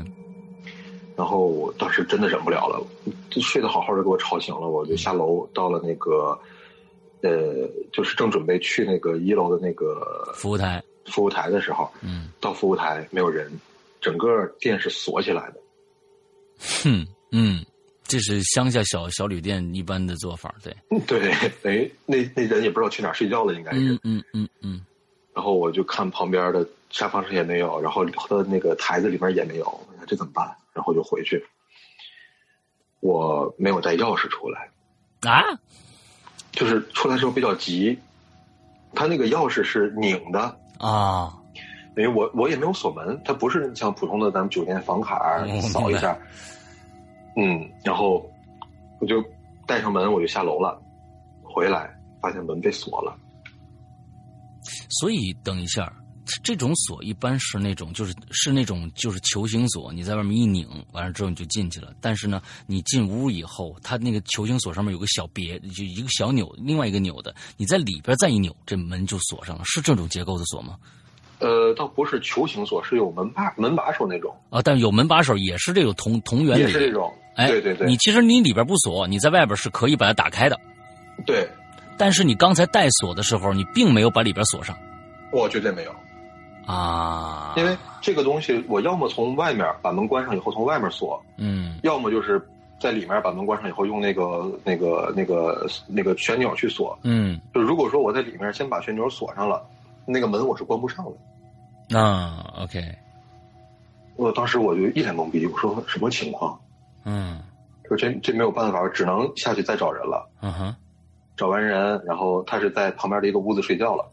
[1.15, 2.83] 然后我当时真的忍不了了，
[3.29, 6.37] 就睡得好好的给我吵醒了，我就下楼到了那个，
[7.25, 13.51] 呃，就是正准备去那个一楼的那个服务台，服务台的时候，嗯，到服务台没有人，
[14.01, 15.61] 整个店是锁起来的。
[16.83, 17.65] 哼，嗯。
[18.07, 20.77] 这是乡下小小旅店一般的做法，对。
[21.07, 21.33] 对，
[21.63, 23.95] 等于那那人也不知道去哪儿睡觉了，应该是。
[23.95, 24.85] 嗯嗯嗯嗯。
[25.33, 30.55] 然后我就看旁边的沙发上也没有，然后他的那个台子里面也没有，这怎么办？
[30.75, 31.43] 然后就回去。
[33.01, 34.71] 我没有带钥匙出来。
[35.23, 35.43] 啊？
[36.55, 37.99] 就是出来时候比较急，
[38.95, 40.41] 他那个钥匙是拧的
[40.79, 41.33] 啊。
[41.97, 46.19] 因为我我也没有锁门，它不是像普通的咱们酒店房卡扫一下。
[47.37, 48.29] 嗯，然后
[49.01, 49.23] 我就
[49.67, 50.81] 带上门，我就下楼了。
[51.43, 51.89] 回来
[52.21, 53.17] 发现门被锁了。
[54.89, 55.93] 所以等一下，
[56.43, 61.93] 这种锁一般是那种，就是是那种就是球形锁，你在外面一拧，完了之后你就进去了。
[62.01, 69.63] 但是呢，你进屋以后，它那个球形锁上面有个小别，就一个小钮，另外一个钮的，你在里边再一扭，这门就锁上了。
[69.65, 70.77] 是这种结构的锁吗？
[71.41, 74.63] 呃，倒不是球形锁，是有门把门把手那种啊。
[74.63, 77.13] 但有门把手也是这种同同原理，也是这种。
[77.37, 80.59] 哎，对对对，你其实你里边不锁，你在外边是可以把它打开的。
[81.27, 81.47] 对，
[81.99, 84.79] 但是你刚才带锁的时候，你并没有把里边锁上。
[85.33, 85.95] 我绝对没有
[86.67, 92.41] 啊，因为这个东西，我要么从外面把门关上以后从外面锁，嗯，要么就是
[92.81, 99.67] 在里面把门关上以后用那个那个那个那个旋钮去锁，嗯，就如果说我在里面先把旋钮锁上了，
[100.07, 101.99] 那个门我是关不上的。
[101.99, 102.81] 啊，OK，
[104.17, 106.59] 我当时我就一脸懵逼，我说什么情况？
[107.05, 107.43] 嗯，
[107.87, 110.29] 说这这没有办法，只能下去再找人了。
[110.41, 110.77] 嗯哼，
[111.37, 114.11] 找完人，然后他是在旁边的一个屋子睡觉了，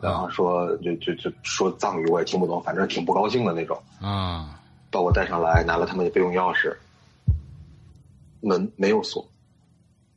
[0.00, 3.76] 然后说就就就说藏语我也听不懂，反正挺不高兴的那种。
[4.00, 6.74] 啊，把我带上来，拿了他们的备用钥匙，
[8.40, 9.26] 门没有锁。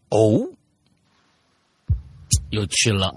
[0.10, 0.48] 哦，
[2.50, 3.16] 有趣了。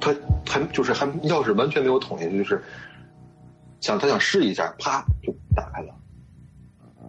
[0.00, 0.14] 他
[0.44, 2.62] 他就是还钥匙完全没有捅进去，就是
[3.80, 5.94] 想他想试一下，啪就打开了。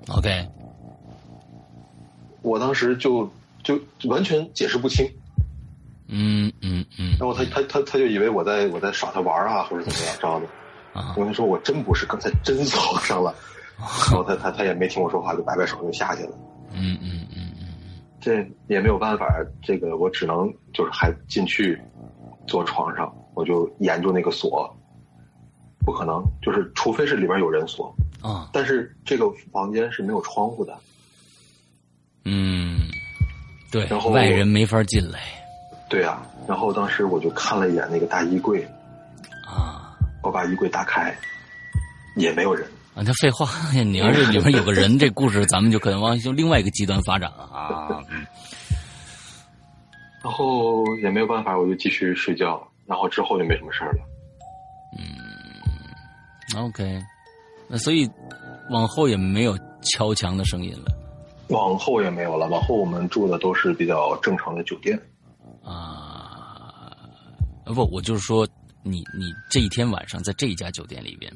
[0.09, 0.47] OK。
[2.41, 3.27] 我当时就
[3.63, 5.05] 就完全解释不清，
[6.07, 10.47] 嗯嗯嗯，然后他他他他就以为我在我在耍他玩啊，或者怎么样，知道吗？
[10.93, 13.33] 啊，我跟他说我真不是，刚才真锁上了，
[13.77, 16.37] 然后他他他也没听我说话，就摆摆手就下去了。
[16.73, 17.67] 嗯嗯嗯嗯，
[18.21, 19.27] 这也没有办法，
[19.63, 21.79] 这个我只能就是还进去
[22.47, 24.71] 坐床上，我就研究那个锁，
[25.85, 30.77] 不可能，就是除非是里边有人锁啊，但是这个房间是没有窗户的。
[32.25, 32.79] 嗯，
[33.71, 35.19] 对，然后外人没法进来。
[35.89, 38.63] 对啊，然后当时我就看了一眼那个大衣柜，
[39.47, 41.15] 啊，我把衣柜打开，
[42.15, 42.67] 也没有人。
[42.95, 47.89] 啊，那废话，你要是里面有个人， 这故事咱们就可能往就另外一个极端发展了啊。
[50.23, 53.99] 然后也没有办法，我就继续睡觉，然后之后就没什么事儿了。
[54.97, 56.99] 嗯，OK，
[57.67, 58.09] 那所以
[58.71, 60.85] 往后也没有敲墙的声音了。
[61.49, 64.99] 往后也没有了，往后我们住的都是比较正常的酒店。
[67.65, 68.47] 啊，不，我就是说，
[68.83, 71.31] 你你这一天晚上在这一家酒店里边，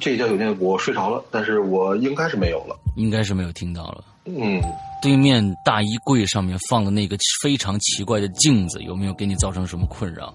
[0.00, 4.04] 这一家酒店我睡着了，但是我应该是没有了，应该是没有听到了。
[4.24, 4.62] 嗯，
[5.02, 10.34] 对面大衣柜上面放的那个非常奇怪的镜子，有没有给你造成什么困扰？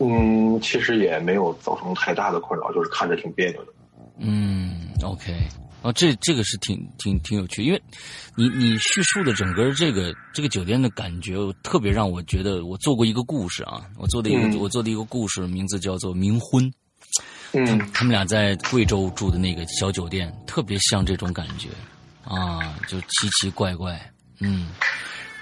[0.00, 3.72] 嗯，其实也没有造成太大的困扰，就是看着挺别扭的。
[4.18, 5.32] 嗯，OK。
[5.84, 7.82] 哦，这这个是挺挺挺有趣，因为，
[8.34, 16.64] 你你叙述的整个这个这个酒店的感觉，特别让我觉得，我做过一个故事啊，我做的一个、嗯、我做的一个故事，名字叫做《冥婚》，
[17.52, 21.68] 嗯，他们俩在贵州住的那个小酒店，特别像这种感觉。
[22.24, 24.00] 啊，就奇奇怪怪。
[24.40, 24.68] 嗯，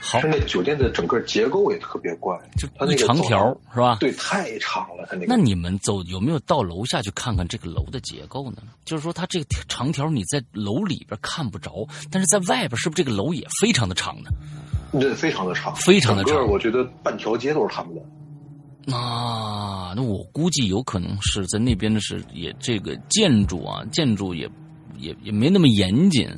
[0.04, 3.96] 好，那酒店的整个结构也特别怪，就它那个长条是吧？
[4.00, 5.26] 对，太长了，它那个。
[5.28, 8.62] 那你们走有没有到楼下去看看这个楼的结构呢？
[8.84, 14.30] 就是说，它这个长条你在楼里边看不着，但是在外边是不是这个楼也非常的长呢？
[14.90, 16.44] 对，非常的长，非常的长。
[16.48, 18.02] 我觉得半条街都是他们的。
[18.92, 24.50] 啊，那我估计有可能是在那边的是也这个建筑啊，建筑也
[24.98, 26.28] 也也没那么严谨，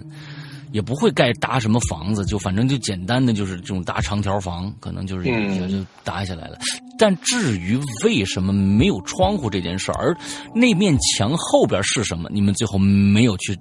[0.75, 5.25] 也不会盖搭什么房子，就反正就简单的就是这种搭长条房，可能就是
[5.69, 6.59] 就搭下来了。
[6.99, 10.17] 但至于为什么没有窗户这件事儿，而
[10.53, 13.57] 那面墙后边是什么，你们最后没有去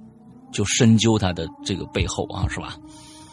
[0.52, 2.76] 就深究它的这个背后啊，是吧？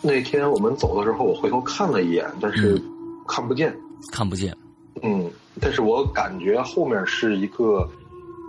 [0.03, 2.79] 那天我们走的时候，我回头看了一眼，但是
[3.27, 3.75] 看不见，
[4.11, 4.55] 看不见。
[5.01, 5.27] 嗯。
[5.59, 7.85] 但是我感觉后面是一个，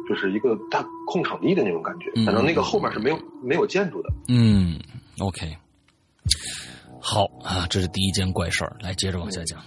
[0.08, 4.12] 就是一个大空场地的那种感觉，反正那个后面是没有没有建筑的。
[4.28, 4.78] 嗯
[5.18, 5.57] ，OK，
[7.01, 9.61] 好啊，这是第一件怪事儿，来接着往下讲。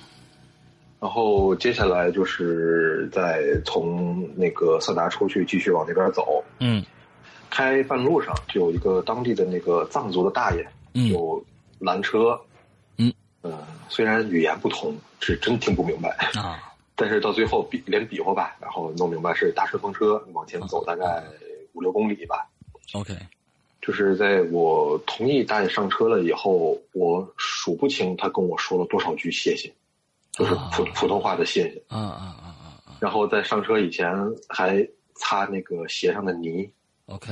[0.99, 6.43] 然后接下来就是再从那个色达出去，继续往那边走。
[6.59, 6.83] 嗯，
[7.49, 10.65] 开半路上就有一个当地的那个藏族的大爷，
[11.11, 11.43] 就
[11.79, 12.39] 拦车。
[12.97, 16.73] 嗯，呃，虽然语言不通，是真听不明白啊。
[16.97, 21.21] 但是到最后比连比划吧，然后弄明白是大顺风车，往前走大概
[21.73, 22.49] 五六公里吧。
[22.93, 23.13] OK，
[23.85, 29.71] 就是在我同意大爷上车了以后，我数不清他跟我说了多少句谢谢，
[30.31, 31.83] 就是普普通话的谢谢。
[31.87, 32.45] 啊啊啊
[32.83, 32.97] 啊！
[32.99, 34.11] 然后在上车以前
[34.49, 36.67] 还擦那个鞋上的泥。
[37.05, 37.31] OK，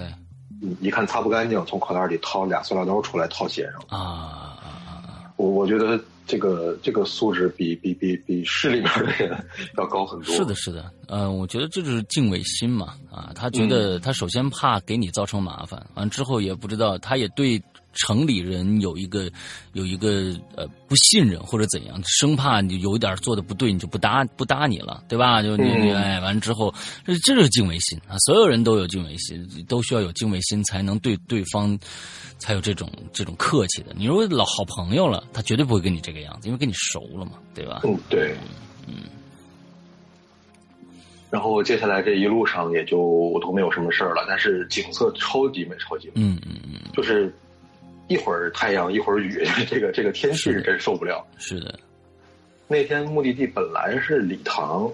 [0.79, 3.81] 一看擦不干净，从口袋里掏俩塑料兜出来套鞋上。
[3.87, 5.33] 啊啊啊啊！
[5.37, 5.99] 我我觉得。
[6.25, 9.45] 这个这个素质比比比比市里边的人
[9.77, 10.35] 要高很多。
[10.35, 17.61] 是的，是的，嗯，我觉得这就是敬畏心嘛，啊，他觉得他首先怕给你造成麻烦，完之后也不知道，他也对。
[17.93, 19.31] 城里人有一个
[19.73, 25.41] 有一个呃不信任或者怎样，生怕你有一点做的不对，你就不搭不搭你了，对吧？
[25.41, 26.73] 就你你哎，完之后
[27.05, 28.17] 这这是敬畏心啊！
[28.25, 31.77] 所有人都有敬畏心，都需要有敬畏心才能对对方
[32.39, 33.93] 才有这种这种客气的。
[33.95, 37.81] 你如果老好朋友了，他绝对不会跟你这个样子，因为跟你熟了嘛，对吧？
[37.83, 38.35] 嗯，对，
[38.87, 38.95] 嗯。
[41.29, 46.13] 然后接下来这一路上也就都没有什么事儿了，但是景色超级美，超级美。
[46.15, 47.31] 嗯嗯嗯，就是。
[48.07, 51.25] 一会儿太阳，一会儿雨， 这个这个天气是真受不了。
[51.37, 51.79] 是的，
[52.67, 54.91] 那天目的地本来是礼堂，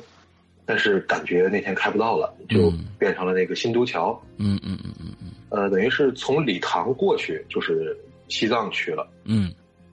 [0.66, 4.20] 但是感觉那天开不到了，就变成了那个新都桥。
[4.38, 5.32] 嗯嗯嗯嗯嗯。
[5.50, 9.10] 呃，等于是从礼堂过去就是西藏去了。
[9.24, 9.52] 嗯，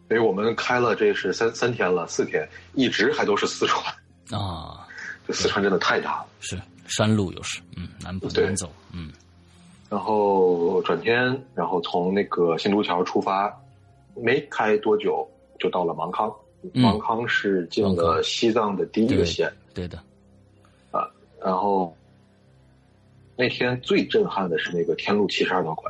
[0.08, 3.82] 所以我们开了这是三三天了，四天一直还都是四川。
[4.30, 4.86] 啊，
[5.26, 6.26] 这四川真的太大了。
[6.40, 9.10] 是山路又是，嗯，难不难走，嗯。
[9.88, 13.56] 然后转天，然后从那个新都桥出发，
[14.16, 15.24] 没开多久
[15.60, 16.34] 就到了芒康。
[16.74, 19.48] 芒康是进了西藏的第一个县。
[19.72, 19.96] 对的。
[20.90, 21.08] 啊，
[21.40, 21.96] 然后
[23.36, 25.88] 那天最震撼的是那个天路七十二道拐。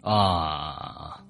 [0.00, 1.22] 啊。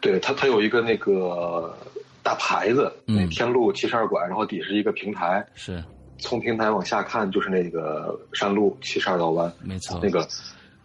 [0.00, 1.76] 对他，他有一个那个
[2.22, 5.46] 大牌子，那天路七十二拐，然后底是一个平台。
[5.54, 5.84] 是。
[6.16, 9.52] 从平台往下看，就是那个山路七十二道弯。
[9.62, 10.00] 没错。
[10.02, 10.26] 那个。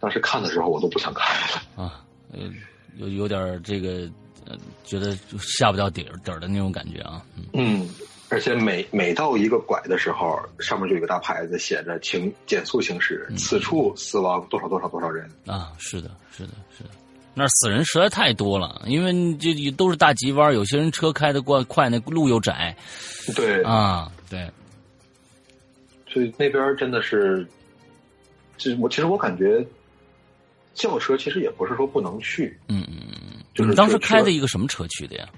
[0.04, 2.40] 当时看的时候，我都不想看了啊，呃，
[2.98, 4.06] 有有点这个，
[4.44, 7.24] 呃，觉得下不到底儿底儿的那种感觉啊。
[7.54, 7.88] 嗯，
[8.28, 15.26] 而且每每到一个拐的时候，上面就有个大牌子，写着“请减速行驶，此处死亡多少多少多少人”。
[15.48, 16.90] 啊，是的，是的，是的，
[17.32, 22.76] 那死人实在太多了，因为这都是大急弯，有些人车开的过快，那路又窄。
[23.34, 24.50] 对啊，对，
[26.06, 27.46] 所以那边真的是，
[28.58, 29.66] 其实我其实我感觉。
[30.74, 35.28] 轿车其实也不是说不能去，嗯嗯嗯，就是当时开的一个什么车去的呀？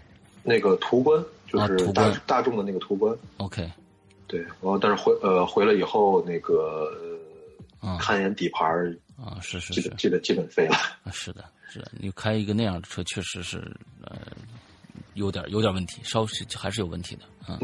[0.43, 3.17] 那个途观，就是大大众的那个途观。
[3.37, 3.71] OK，
[4.27, 6.91] 对，然后但是回呃回来以后，那个
[7.99, 8.67] 看一眼底盘
[9.17, 10.77] 啊，是是是，基本基本废了。
[11.13, 13.59] 是的，是的，你开一个那样的车，确实是
[14.03, 14.17] 呃。
[15.17, 17.59] 有点有点问题，稍是还是有问题的啊。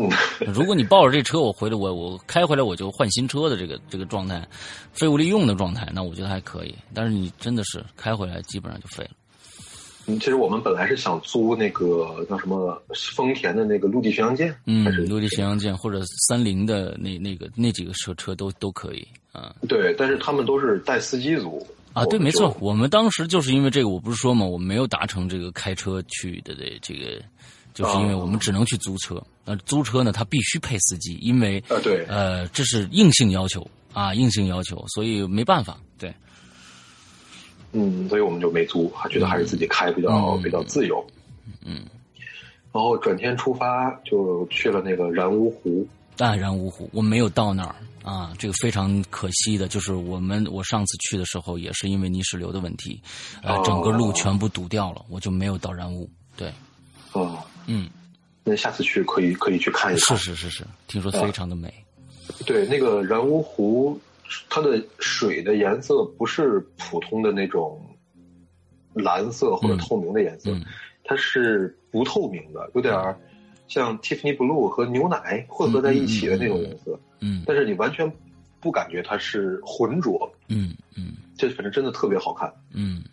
[0.52, 4.46] 如果你抱着这车，我回来我我开回来我就换新车的这个这个状态，
[4.92, 6.74] 废物利用的状态，那我觉得还可以。
[6.92, 9.10] 但是你真的是开回来基本上就废了。
[10.06, 12.82] 嗯，其实我们本来是想租那个叫什么
[13.14, 19.54] 丰田的那个陆地巡洋舰，嗯，陆地巡洋舰或者三菱的那那个那几个车车都都可以啊。
[19.68, 21.64] 对，但是他们都是带司机租。
[21.92, 27.22] 啊，对，没错，我们当时就是因为这个，我不是说嘛，我们没有达成这个开车去的这这个，
[27.74, 29.22] 就是因为我们只能去租车。
[29.44, 36.14] 那租车呢，它必须配司机，因为呃，对，呃，这是硬性要求，啊，硬性要求，所以没办法，对。
[37.72, 41.04] 嗯，所以我们就没租，还觉得还是自己开比较比较自由。
[41.64, 41.84] 嗯。
[42.72, 45.86] 然后转天出发，就去了那个然乌湖。
[46.18, 53.02] 啊，然乌湖，我没有到那儿啊，这个非常可惜的，就是我们我上次去的时候，也是因为泥石流的问题，
[53.42, 56.08] 呃，整个路全部堵掉了，我就没有到然乌。
[56.36, 56.52] 对。
[57.12, 57.38] 哦。
[57.66, 57.88] 嗯。
[58.44, 60.18] 那下次去可以可以去看一看。
[60.18, 61.72] 是是是是，听说非常的美。
[62.44, 64.00] 对，那个然乌湖，
[64.50, 67.80] 它的水的颜色不是普通的那种
[68.94, 70.50] 蓝色或者透明的颜色，
[71.04, 72.92] 它是不透明的，有点
[73.68, 76.98] 像 Tiffany Blue 和牛奶混合在一起的那种颜色。
[77.20, 78.12] 嗯，但是你完全
[78.58, 80.28] 不感觉它是浑浊。
[80.48, 82.52] 嗯嗯，这反正真的特别好看。
[82.72, 83.04] 嗯。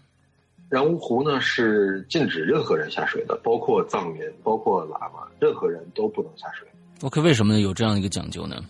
[0.69, 6.67] 然乌湖呢是禁止任何人下水的，包括藏民，包括喇嘛，任何人都不能下水。
[7.01, 8.63] OK，为什么呢有这样一个讲究呢？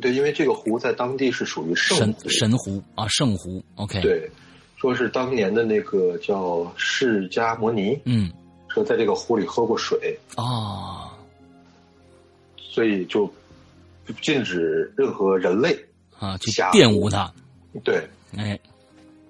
[0.00, 3.62] 对，因为这个湖在当地是属于神神湖啊，圣湖。
[3.74, 4.30] OK，对，
[4.76, 8.30] 说是当年的那个叫释迦摩尼，嗯，
[8.68, 11.10] 说在这个湖里喝过水啊，
[12.56, 13.28] 所以就
[14.22, 15.76] 禁止任何人类
[16.18, 17.30] 啊去玷污它。
[17.82, 18.56] 对，哎。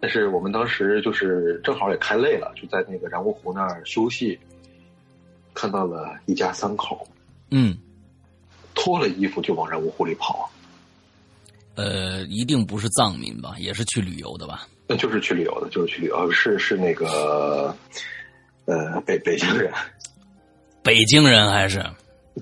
[0.01, 4.39] 但是我们当时就是正好也开累了，就在那个然乌湖那儿休息，
[5.53, 7.07] 看到了一家三口，
[7.51, 7.77] 嗯，
[8.75, 10.51] 脱了衣服就往然乌湖里跑，
[11.75, 13.55] 呃，一定不是藏民吧？
[13.59, 14.67] 也是去旅游的吧？
[14.89, 17.77] 那就是去旅游的，就是去旅游，是是那个，
[18.65, 19.71] 呃，北北京人，
[20.83, 21.85] 北京人还是？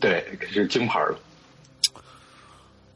[0.00, 1.18] 对，是京牌的。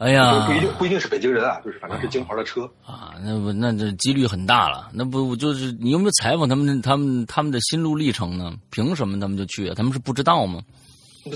[0.02, 4.90] 哎呀，不一定不一定是北京人啊，就是反正是京牌的车啊，那不那这几率很大了。
[4.92, 8.52] 那不就是你有没有采访他们他们他们的心路历程呢？
[8.70, 9.74] 凭什么他们就去啊？
[9.76, 10.60] 他们是不知道吗？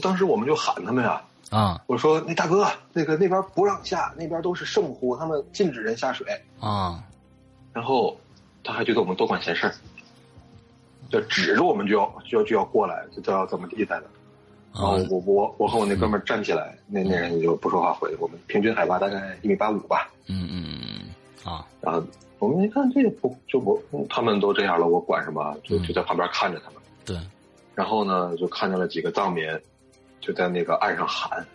[0.03, 1.81] 当时我们就喊他们呀啊！
[1.87, 6.27] 我说那大哥，那个那边不让下，那边都是圣湖，他们禁止人下水
[6.59, 7.05] 啊。
[7.73, 8.19] 然后
[8.65, 9.75] 他还觉得我们多管闲事儿，
[11.09, 14.07] 就指着我们就要就要就要过来，就要怎么地来的。
[14.79, 20.11] 然后我我我和我那哥们站起来，那那人就不说话回我们平均海拔大概一米八五吧。
[20.27, 22.05] 嗯嗯嗯啊，然后
[22.39, 25.57] 我们一看这个不就不他们都这样了，我管什么？
[25.65, 26.81] 就就在旁边看着他们。
[27.05, 27.17] 对。
[27.75, 29.47] 然后呢，就看见了几个藏民，
[30.21, 31.47] 就在那个岸上喊，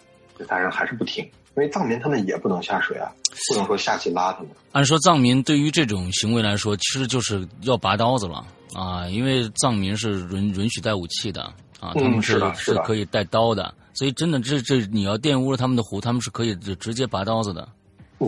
[0.47, 3.11] 但是还是不听，因为藏民他们也不能下水啊，
[3.49, 4.49] 不能说下去拉他们。
[4.71, 11.53] 按说藏民对于这种行为来说，其实就是要拔刀子了啊，因为藏民是允允许带武器的。
[11.81, 17.67] 啊，他们是是可以带刀的，所以真的这这你要玷污了他们的湖，他们是可以直直接拔刀子的。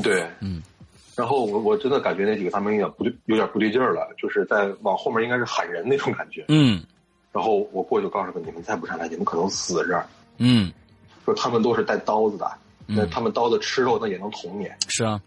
[0.01, 0.61] 对，嗯。
[1.15, 6.43] 然后我我真的感觉那几个他们有点不对，有点不对劲儿了，就是在往后面应该是喊人那种感觉。
[6.47, 6.83] 嗯。
[7.31, 10.07] 然后我过去就告诉他们，你们再不上来，你们可能死这儿。
[10.39, 10.73] 嗯。
[11.23, 12.51] 说他们都是带刀子的，
[12.87, 14.67] 那他们刀子吃肉那也能捅你。
[14.87, 15.21] 是啊。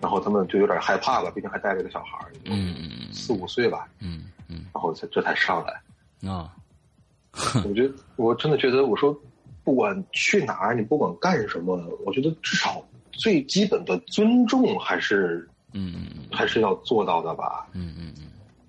[0.00, 3.88] 然后他们就有点害怕了，毕竟还带着个小孩儿，嗯嗯嗯，四五岁吧。
[4.00, 4.66] 嗯嗯。
[4.74, 6.30] 然后才这才上来。
[6.30, 6.52] 啊。
[7.68, 9.16] 我觉得我真的觉得，我说
[9.64, 12.82] 不管去哪儿，你不管干什么，我觉得至少
[13.12, 17.66] 最基本的尊重还是嗯嗯还是要做到的吧。
[17.72, 18.24] 嗯嗯嗯，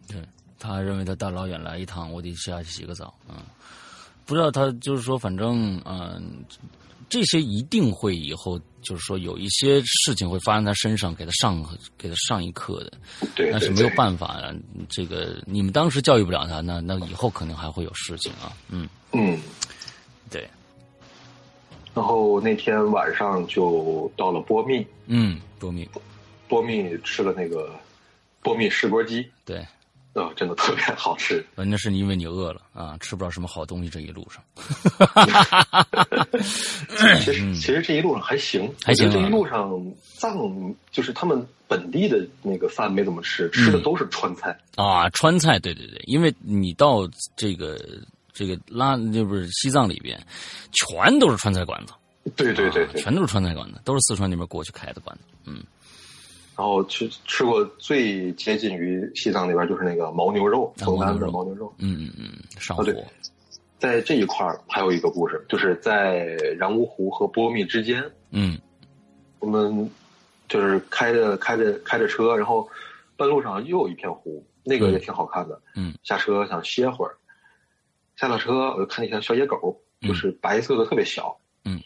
[0.07, 0.21] 对
[0.59, 3.35] 他认为他大老远来一趟，我得下去洗个澡嗯，
[4.25, 6.21] 不知道他就是说，反正嗯，
[7.09, 11.65] 这些一定会以后就是说有一些事情会发生在身上，给他上
[11.97, 12.93] 给他上一课的。
[13.35, 14.53] 对，但是没有办法，啊
[14.87, 18.53] 这个你们当时教育不了他，那那以后可能还会有事情啊。
[18.69, 19.39] 嗯嗯，
[20.29, 20.47] 对。
[21.95, 24.85] 然后那天晚上就到了波密。
[25.07, 25.89] 嗯，波密，
[26.47, 27.75] 波密吃了那个
[28.41, 29.27] 波密石锅鸡。
[29.43, 29.65] 对。
[30.19, 31.41] 呃，真的特别好吃。
[31.55, 33.89] 那是因为你饿了啊，吃不着什么好东西。
[33.89, 34.43] 这一路上，
[37.21, 39.09] 其实其实这一路上还行，还行。
[39.09, 39.81] 这一路上
[40.17, 40.35] 藏
[40.91, 45.57] 就是他们本地的那个饭没怎么吃，吃的都是川菜啊，川菜。
[45.57, 47.79] 对对对，因为你到这个
[48.33, 50.21] 这个拉，就不是西藏里边，
[50.73, 51.93] 全都是川菜馆子。
[52.35, 55.23] 对对对对，全都是川菜馆子，都是四川那边过去开的馆子。
[55.45, 55.63] 嗯。
[56.59, 61.73] 然后吃吃过最接近于西藏那边就是那个牦牛肉，牦丹的牦牛肉。
[61.77, 62.83] 嗯嗯嗯，上火。
[63.77, 66.25] 在这一块儿还有一个故事，就是在
[66.57, 68.03] 然乌湖和波密之间。
[68.31, 68.59] 嗯，
[69.39, 69.89] 我们
[70.49, 72.67] 就是开着开着开着车，然后
[73.15, 75.61] 半路上又有一片湖，那个也挺好看的。
[75.77, 77.15] 嗯，下车想歇会儿，
[78.17, 81.39] 下了车我就看见一条小野狗，就是白色的，特别小。
[81.63, 81.81] 嗯。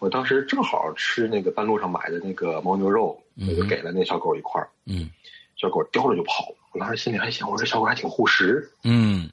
[0.00, 4.68] 我当时正好吃那个半路上买的那个牦牛肉，我就给了那小狗一块儿。
[4.86, 5.10] 嗯，
[5.56, 6.56] 小狗叼着就跑了。
[6.72, 8.70] 我当时心里还想，我说这小狗还挺护食。
[8.84, 9.30] 嗯，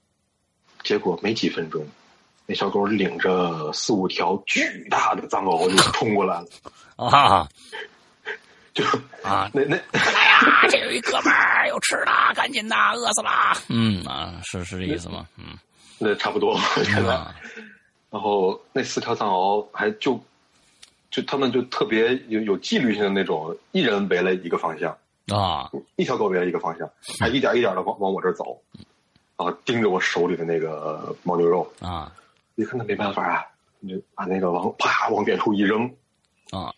[0.84, 1.86] 结果没几分钟，
[2.46, 6.48] 那小狗领着四五条巨大的藏獒就冲过来了。
[6.96, 7.48] 啊！
[8.74, 8.84] 就
[9.24, 10.00] 啊， 那那哎
[10.30, 13.30] 呀，这有一哥们儿有吃的，赶紧的，饿死了。
[13.70, 15.26] 嗯啊，是是这意思吗？
[15.38, 15.58] 嗯，
[15.98, 16.60] 那差不多。
[18.12, 20.22] 然后那四条藏獒还就
[21.16, 24.98] 就他们就特别有有纪律性的那种，一人围了一个方向
[25.30, 26.90] 啊，一条狗围了一个方向，
[27.22, 28.62] 还一点一点的往往我这儿走，
[29.38, 32.12] 啊盯着我手里的那个牦牛肉啊，
[32.56, 33.46] 一看他没办法啊，
[33.80, 35.90] 你就把那个往啪往远处一扔
[36.52, 36.74] 啊，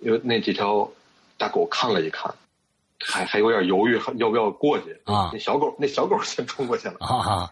[0.00, 0.90] 因为那几条
[1.38, 2.34] 大狗看了一看，
[2.98, 5.30] 还还有点犹豫，要不要过去啊？
[5.32, 7.48] 那小狗那小狗先冲过去了啊。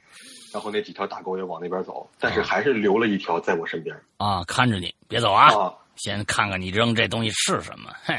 [0.53, 7.91] 然后那几条大狗也往那边走，但是还是留了一条在我身边啊，看着你别走啊，先看看你扔这东西是什么。
[8.05, 8.15] 嘿，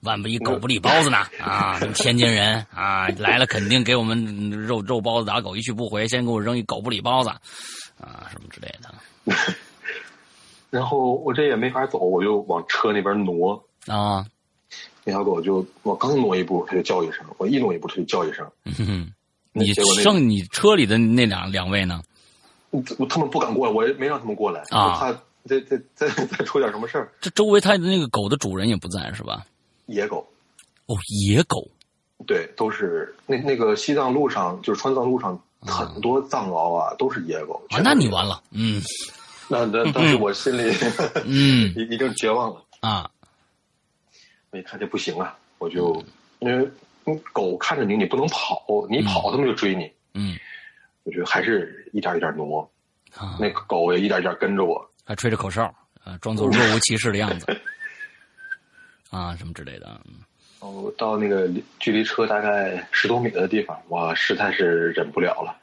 [0.00, 1.78] 万不一狗不理包子呢啊！
[1.94, 7.28] 天津人啊来了，肯定给我们肉肉包子打狗一去不回，先给我扔一狗不理包子
[8.00, 8.94] 啊什么之类的。
[10.70, 14.24] 然后我这也没法走，我就往车那边挪啊。
[15.02, 18.46] 那条狗就我刚挪一步，它就叫一声；我一挪一步，它就叫一声。
[19.52, 22.02] 你剩你车里的那两两位呢？
[22.70, 24.96] 我他们不敢过来，我也没让他们过来啊。
[24.96, 25.12] 怕
[25.58, 27.10] 再再 再再出点什么事儿。
[27.20, 29.44] 这周围它的那个狗的主人也不在是吧？
[29.86, 30.26] 野狗。
[30.86, 30.96] 哦，
[31.26, 31.68] 野狗。
[32.26, 37.60] 对，都是那那个西藏路上，就是川藏路上很多藏獒啊，都是野狗。
[37.70, 38.80] 啊，那你完了，嗯。
[39.48, 40.72] 那那当时我心里
[41.24, 43.10] 嗯 已已经绝望了啊。
[44.50, 46.02] 我一看这不行啊，我就
[46.38, 46.70] 因为。
[47.32, 49.90] 狗看着你，你不能跑，你跑它们就追你。
[50.14, 50.38] 嗯，
[51.02, 52.70] 我觉得还是一点一点挪。
[53.40, 55.64] 那个狗也一点一点跟着我，还吹着口哨，
[56.04, 57.60] 啊，装作若无其事的样子，
[59.10, 60.00] 啊，什么之类的。
[60.60, 61.50] 哦，到那个
[61.80, 65.56] 距离车大概十多米的地方，我实在是忍不了了。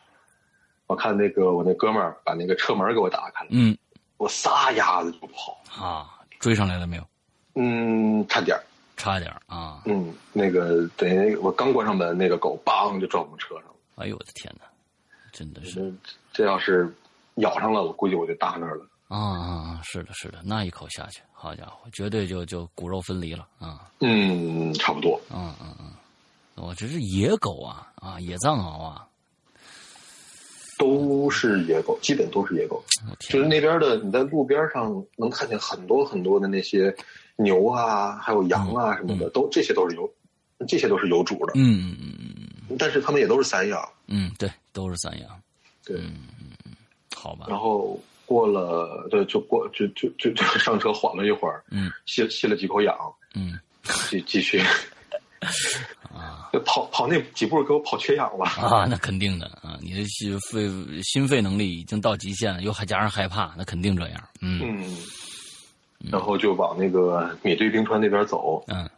[0.88, 3.78] 我看那个我那哥们儿把那个车门给我打开了，嗯，
[4.18, 5.58] 我撒丫子就跑。
[5.82, 7.08] 啊，追上来了没有？
[7.56, 8.62] 嗯，差点儿
[8.98, 9.82] 差点儿啊！
[9.86, 13.76] 嗯，那个等于我刚关上门，那个狗梆就撞我们车上了。
[13.95, 14.66] 哎呦我的天哪，
[15.32, 15.89] 真的是！
[16.34, 16.93] 这要是
[17.36, 18.86] 咬上了，我估计我就搭那儿了。
[19.08, 19.82] 啊啊！
[19.84, 23.89] 是的，是的，那一口下去，好家伙，绝对就就骨肉分离了啊！
[23.99, 25.20] 嗯，差不多。
[25.34, 25.91] 嗯嗯嗯，
[26.55, 29.08] 我这是野狗啊啊，野藏獒啊，
[30.78, 32.84] 都是野狗，基本都是野狗。
[33.20, 36.95] 就是那边的，你在路边上能看见很多很多的那些。
[37.39, 40.12] 牛啊，还有羊啊什么的，都这些都是有，
[40.68, 41.53] 这些都是有主的。
[41.53, 42.36] 嗯嗯嗯
[42.68, 42.76] 嗯。
[42.80, 43.88] 但是他们也都是散养。
[44.08, 45.39] 嗯，对，都是散养。
[45.86, 46.72] 对，嗯嗯嗯，
[47.16, 47.45] 好吧。
[47.47, 51.63] 然后过了，对就过，就就就就上车缓了一会儿。
[51.71, 51.91] 嗯。
[52.05, 52.95] 吸吸了几口氧。
[53.34, 53.57] 嗯。
[54.09, 54.61] 继 继续。
[56.13, 56.51] 啊。
[56.65, 58.45] 跑跑那几步给我跑缺氧了。
[58.45, 59.78] 啊，那肯定的啊！
[59.82, 60.67] 你的心肺
[61.03, 64.23] 心肺能力已经到极限了，又还加上害怕，那肯定这样。
[64.41, 64.59] 嗯。
[64.63, 64.97] 嗯。
[66.11, 68.63] 然后就往那个米堆冰川那边走。
[68.67, 68.89] 嗯，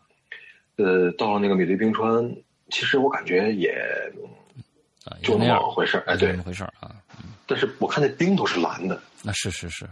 [0.75, 2.29] 呃，到了那个米堆冰川，
[2.71, 3.73] 其实我感觉也
[5.23, 6.03] 就那么回事儿。
[6.07, 6.91] 哎，对，那么回事儿啊。
[7.47, 9.01] 但是我看那冰都是蓝的。
[9.21, 9.89] 那是是是，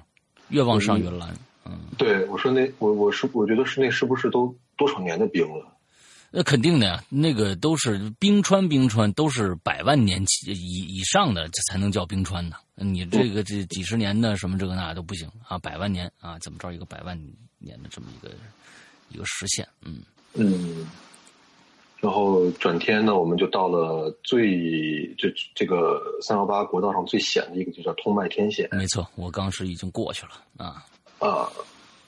[0.49, 1.33] 越往上越蓝。
[1.65, 5.65] 嗯，对，我说那我我是我觉得是那是不是都多少年的冰了？
[6.29, 12.57] 那肯定的呀，那个都是冰川，冰川都是百万年起以以上的才能叫冰川呢。
[12.75, 17.17] 你这个这几十年的什么这个那都不行啊，百万年啊，怎么着一个百万
[17.57, 18.33] 年的这么一个
[19.09, 19.67] 一个实现？
[19.81, 20.03] 嗯
[20.33, 20.85] 嗯。
[21.99, 28.69] 然后转天呢，我们就到了最这这个三幺八国道上最险的一个，就叫通麦天险。
[28.71, 30.85] 没错，我当时已经过去了啊
[31.19, 31.49] 啊，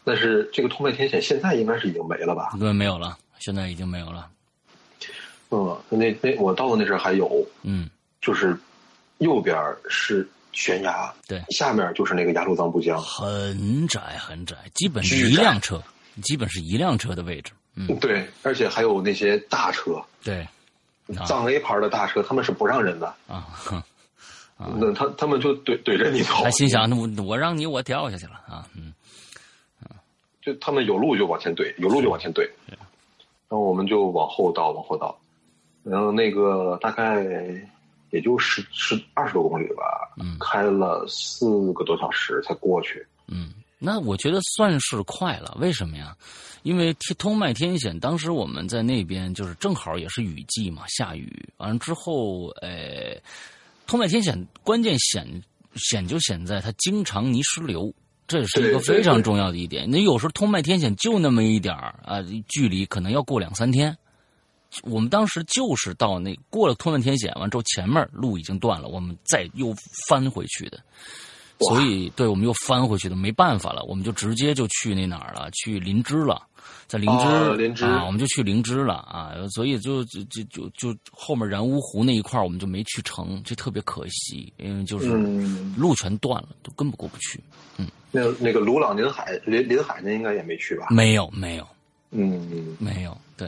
[0.03, 2.55] 但是这个通麦天险现在应该是已经没了吧？
[2.59, 3.17] 对，没有了。
[3.39, 4.29] 现在已经没有了。
[5.49, 7.89] 嗯，那那我到的那阵还有，嗯，
[8.21, 8.55] 就是
[9.17, 9.57] 右边
[9.89, 15.81] 是悬崖，对，下面就是那个雅鲁藏布江，很窄很窄，基本是一辆车，
[16.21, 17.53] 基本是一辆车的位置。
[17.87, 20.45] 嗯，对，而且还有那些大车，对，
[21.25, 23.47] 藏 A 牌的大车，他们是不让人的啊，
[24.77, 28.93] 那他他们就怼怼着你走，他心想，那我我让你，我掉下去了啊，嗯，
[30.41, 32.47] 就他们有路就往前怼，有路就往前怼。
[32.67, 35.17] 然后我们就往后倒，往后倒，
[35.81, 37.23] 然后那个大概
[38.11, 43.03] 也就十十二十多公里吧，嗯，开了四个多小时才过去。
[43.27, 45.57] 嗯，那我觉得算是快了。
[45.59, 46.15] 为什么呀？
[46.63, 53.17] 因为通麦天险当时我们在那边就是正好也是雨季嘛，下雨完了之后，呃，
[53.87, 55.41] 通麦天险关键险
[55.75, 57.93] 险就险在它经常泥石流。
[58.27, 59.89] 这是一个非常重要的一点。
[59.89, 63.97] 那有时候通麦天险就那么一点儿啊，距离可能要过两三天。
[64.83, 69.73] 我们当时就是到那过了通麦天险完之后，前面路已经断了，我们再又
[70.07, 70.79] 翻回去的。
[71.59, 76.41] 所以，对我们又翻回去的，没办法了，我们就直接就去那哪儿了，去林芝了。
[76.87, 77.07] 在灵
[77.75, 85.09] 芝，啊，我们就去灵芝了啊，所以就就就就就后面然乌湖那一块我们就没去成，这特别可惜，因为就是
[85.77, 87.39] 路全断了，都根本过不去。
[87.77, 90.87] 嗯，那那个鲁朗林海林林海那应该也没去吧？
[90.89, 91.67] 没有，没有，
[92.09, 93.47] 嗯，没有，对。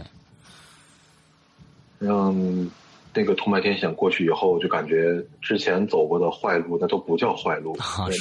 [1.99, 2.69] 嗯，
[3.13, 7.75] 那个通麦天险过去以后，就感觉之前走过的坏路，那都不叫坏路，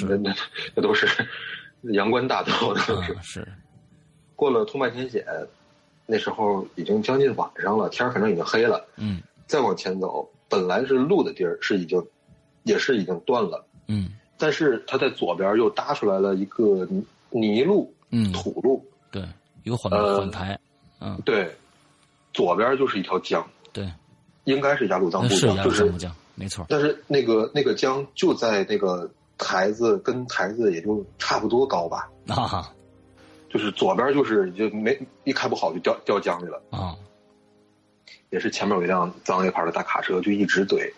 [0.08, 0.34] 那那
[0.74, 1.06] 那都是
[1.92, 3.48] 阳关大道，都是是。
[4.34, 5.24] 过了通麦天险，
[6.06, 8.84] 那时候已经将近晚上了，天反正已经黑了。
[8.96, 12.02] 嗯，再往前走，本来是路的地儿是已经，
[12.64, 13.64] 也是已经断了。
[13.86, 16.88] 嗯，但是它在左边又搭出来了一个
[17.28, 19.22] 泥路，嗯，土路，对，
[19.62, 20.58] 一个缓缓台，
[21.00, 21.54] 嗯，对，
[22.32, 23.86] 左边就是一条江，对，
[24.44, 26.66] 应该是雅鲁藏布江，就是江，没错。
[26.68, 32.10] 但是那个那个江就在那个台子跟台子也就差不多高吧。
[32.28, 32.72] 啊。
[33.52, 36.94] 就是左边就是就没一开不好就掉掉江里了啊，
[38.30, 40.88] 也是前面有一辆脏一牌的大卡车就一直怼，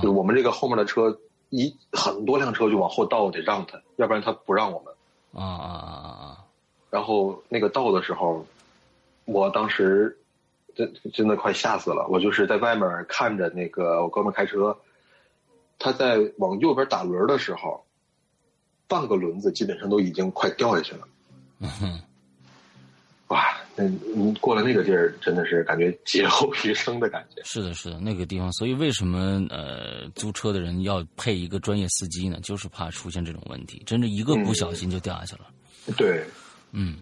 [0.00, 1.18] 就我们这个后面的车
[1.50, 4.94] 一很多辆车就往后倒得让他，要不然他不让我们
[5.34, 6.38] 啊啊啊啊啊！
[6.88, 8.46] 然后那个倒的时候，
[9.26, 10.18] 我当时
[10.86, 14.76] 真真的快吓死了，我就是在外面看着那个我哥们开车，
[15.78, 17.84] 他在往右边打轮的时候，
[18.88, 21.06] 半个轮子基本上都已经快掉下去了。
[21.58, 22.00] 嗯哼，
[23.28, 27.42] 哇，那你过了那个地儿，真的是感觉劫后余生的感觉。
[27.44, 32.38] 是的，是的，那个地方，所以为什么呃租车的人要配一个专业司机呢？
[32.42, 35.46] 就是怕出现这种问题，真的一个不小心就掉下去了。
[35.96, 36.24] 对，
[36.72, 36.96] 嗯，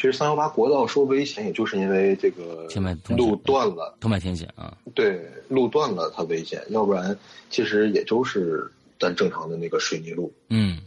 [0.00, 2.66] 其实三幺八国道说危险，也就是因为这个
[3.10, 4.74] 路断了，通麦天险啊。
[4.94, 7.14] 对，路断了它危险，要不然
[7.50, 10.32] 其实也就是咱正常的那个水泥路。
[10.48, 10.78] 嗯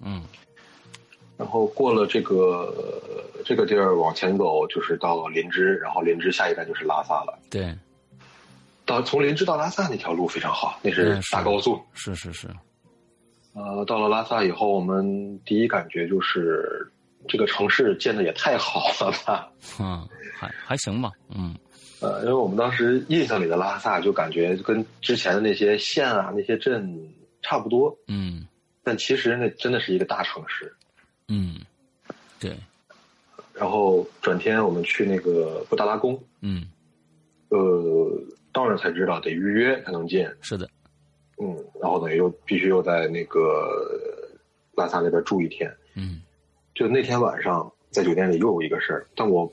[0.00, 0.22] 嗯。
[1.36, 2.74] 然后过了这个
[3.44, 7.38] 这个地儿往前走，就是到林芝，然后林芝下一站就是拉萨了。
[7.50, 7.76] 对，
[8.86, 11.78] 到从林芝到拉萨那条路非常好，那是大高速。
[11.92, 12.48] 是是是。
[13.52, 16.90] 呃，到了拉萨以后，我们第一感觉就是
[17.28, 19.50] 这个城市建的也太好了吧？
[19.80, 21.10] 嗯，还还行吧。
[21.34, 21.54] 嗯。
[22.00, 27.08] 呃，因为我们当时印象里的拉萨就感觉跟之前的那些县啊、那些镇
[27.42, 27.96] 差不多。
[28.08, 28.46] 嗯。
[28.82, 30.74] 但其实那真的是一个大城市。
[31.28, 31.60] 嗯，
[32.40, 32.56] 对。
[33.54, 36.20] 然后转天我们去那个布达拉宫。
[36.40, 36.66] 嗯。
[37.50, 38.10] 呃，
[38.52, 40.28] 到那才知道得预约才能进。
[40.40, 40.68] 是的。
[41.40, 43.68] 嗯，然后等于又必须又在那个
[44.74, 45.72] 拉萨那边住一天。
[45.94, 46.20] 嗯。
[46.74, 49.50] 就那天晚上在酒店里又有一个事儿，但我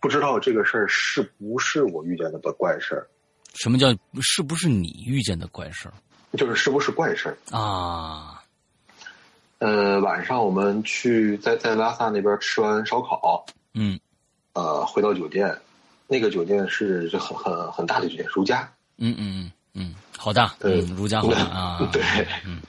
[0.00, 3.06] 不知道这个事儿是不是我遇见的怪事儿。
[3.54, 3.88] 什么叫
[4.20, 5.94] 是不是你遇见的怪事儿？
[6.38, 8.40] 就是是不是怪事儿啊？
[9.58, 13.44] 呃，晚上我们去在在拉萨那边吃完烧烤，
[13.74, 13.98] 嗯，
[14.52, 15.54] 呃，回到酒店，
[16.06, 22.00] 那个酒店是很很很大的酒店，如家，嗯嗯嗯嗯，好大，嗯，如家好大啊，对，
[22.46, 22.62] 嗯，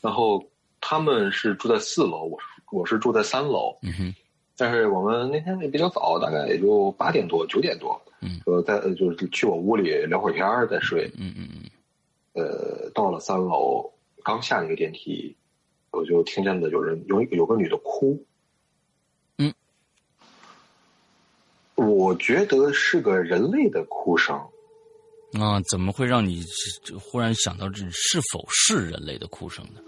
[0.00, 0.42] 然后
[0.80, 2.38] 他们是住在四楼，我
[2.72, 4.14] 我是住在三楼，嗯哼，
[4.56, 11.70] 但是我们那天也比较早，大概也就八点多九点多，嗯，呃，在就是去我屋里聊会儿天再睡，嗯嗯嗯，
[12.32, 13.92] 呃，到了三楼，
[14.24, 15.36] 刚下一个电梯。
[15.94, 18.24] 我就听见了有人有有个女的哭，
[19.36, 19.52] 嗯，
[21.74, 24.34] 我觉得是个人类的哭声，
[25.38, 26.42] 啊，怎么会让你
[26.98, 29.82] 忽然想到这是否是人类的哭声呢？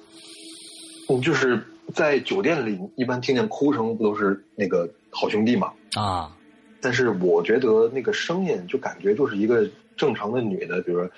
[1.09, 5.72] 嗯，就是在酒店里，一般听见哭声不都是那个好兄弟嘛？
[5.95, 6.35] 啊，
[6.80, 11.11] 但是我觉得那个声音就感觉就是一个正常的女的，比如说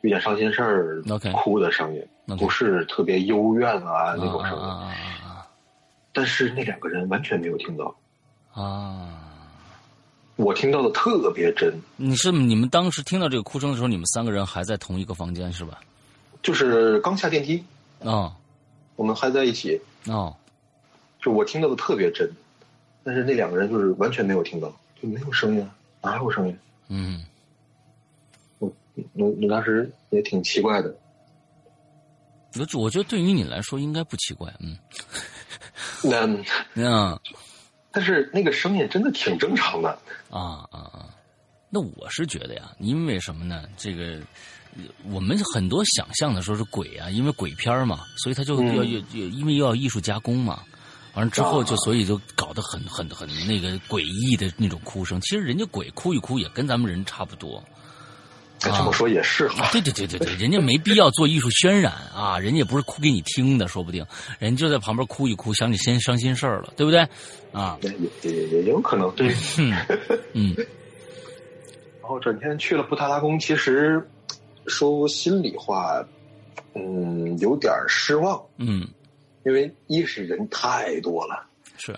[0.00, 1.02] 遇见伤心事儿
[1.32, 2.02] 哭的声音。
[2.38, 4.68] 不是特别幽怨啊那种声音，
[6.12, 7.96] 但是那两个人完全没有听到
[8.52, 9.32] 啊，
[10.36, 11.72] 我听到的特别真。
[11.96, 15.80] 你是你们当时听到这个哭声的时候，你们三个人还在同一个房间是吧？
[16.42, 17.64] 就是刚下电梯
[18.04, 18.36] 啊，
[18.98, 20.34] 我们还在一起哦，
[21.20, 22.28] 就我听到的特别真，
[23.04, 24.68] 但是那两个人就是完全没有听到，
[25.00, 25.70] 就没有声音，
[26.02, 26.58] 哪有声音？
[26.88, 27.24] 嗯，
[28.58, 28.68] 我
[29.12, 30.92] 我我当时也挺奇怪的。
[32.56, 34.76] 我我觉得对于你来说应该不奇怪，嗯，
[36.02, 36.26] 那
[36.74, 37.20] 嗯，
[37.92, 39.90] 但是那个声音真的挺正常的
[40.28, 41.14] 啊啊啊！
[41.70, 43.62] 那我是觉得呀，因为什么呢？
[43.76, 44.18] 这个
[45.10, 50.62] 我们很多想象的说是鬼啊，因为鬼片嘛，所以他就要要因为又要艺术加工嘛，
[51.14, 55.20] 完了之后就所以就搞得很很很那个诡异的那种哭声。
[55.20, 57.62] 其实人家鬼哭一哭也跟咱们人差不多。
[58.60, 59.68] 这么说也是哈。
[59.70, 64.04] 对对对对对，人家没必要做艺术渲染啊，人家也不是哭给你听的，说不定
[64.40, 67.06] 人就在旁边哭一哭，想起先伤心事儿了，对不对？
[67.52, 69.32] 啊，也也也有可能对。
[70.32, 70.54] 嗯。
[72.00, 74.04] 然后转天去了布达拉宫，其实
[74.68, 76.06] 说心里话，
[76.74, 78.40] 嗯，有点失望。
[78.58, 78.86] 嗯，
[79.44, 81.46] 因为一是人太多了，
[81.76, 81.92] 是。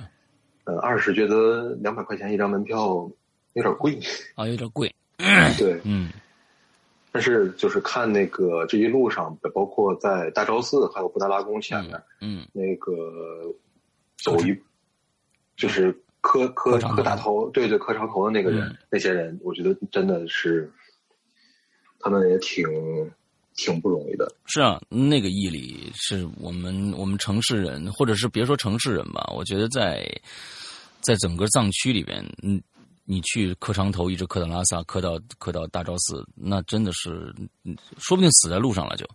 [0.65, 3.11] 呃，二是觉得两百块钱一张门票
[3.55, 3.99] 有点贵
[4.37, 4.95] 啊，有点贵。
[5.59, 6.11] 对，嗯。
[7.13, 13.53] 但是就是看那个这一路上，包括在大昭寺还有布达拉宫前面，嗯，那个
[14.17, 14.57] 走一
[15.57, 15.95] 就是。
[16.23, 20.71] 磕磕磕大头，对对，磕长头的那个人，那些人，我觉得真的是，
[22.01, 22.65] 他们也挺
[23.55, 24.31] 挺不容易的。
[24.47, 30.05] 是啊，那个毅力是我们我们城市人，或者是别说城市人吧，我觉得在
[31.01, 32.61] 在整个藏区里边，嗯，
[33.05, 37.35] 你去磕长头，一直磕到拉萨，磕到磕到大昭寺，那真的是，
[37.99, 39.07] 说不定死在路上了就。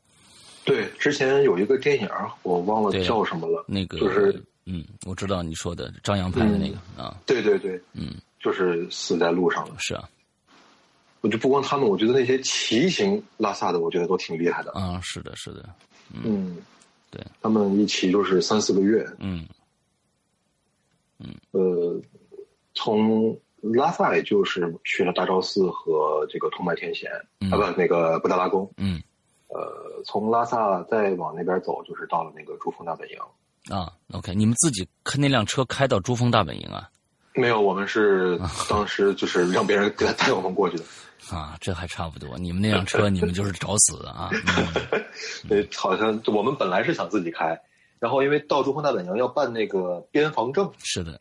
[0.63, 2.09] 对，之前有一个电影，
[2.43, 4.43] 我忘了叫什么了，那个就是。
[4.67, 9.75] 嗯，我知道你说的张扬拍的那个啊，对对对，嗯，就是死在路上了。
[9.77, 10.09] 是啊，
[11.25, 14.71] 我就不光他们，我觉得那些骑行拉萨的，我觉得都挺厉害的。
[14.73, 15.67] 啊，是的，是的，
[16.13, 16.57] 嗯，
[17.09, 19.03] 对他们一骑就是三四个月。
[19.17, 19.43] 嗯，
[21.17, 21.99] 嗯，呃，
[22.75, 27.09] 从拉萨也就是去了大昭寺和这个通麦天险
[27.49, 28.71] 啊，不，那个布达拉宫。
[28.77, 29.01] 嗯，
[29.47, 33.17] 呃，从拉萨再往那边走，就是到了那个珠峰大本营。
[33.75, 36.87] 啊，OK，你们自己开那辆车开到珠峰大本营啊？
[37.33, 40.83] 没有，我们是当时就是让别人给他带我们过去的。
[41.31, 42.37] 啊，这还差不多。
[42.37, 44.29] 你们那辆车，你们就是找死啊！
[45.47, 47.59] 对，好像我们本来是想自己开，
[47.99, 50.71] 然后因为到珠峰大本营要办那个边防证。
[50.79, 51.19] 是的。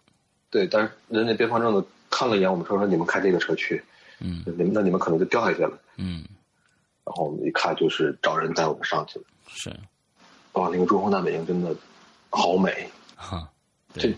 [0.50, 3.82] 对，但是人家边防证的看了一眼我们说，说你们开这个车去，
[4.20, 5.78] 嗯，你们那你们可能就掉下去了。
[5.96, 6.24] 嗯。
[7.04, 9.24] 然后我们一看，就是找人带我们上去了。
[9.48, 9.70] 是。
[10.52, 11.74] 哦，那个珠峰大本营真的。
[12.36, 13.48] 好美，哈，
[13.94, 14.12] 这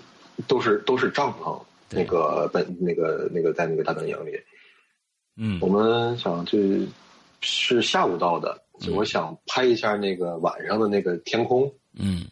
[0.48, 4.32] 都是都是帐篷，那个本那个那个在那个大本营里，
[5.36, 6.58] 嗯，我们想就
[7.40, 8.58] 是下午到的，
[8.94, 12.24] 我想拍一下那个晚上的那个天空，嗯，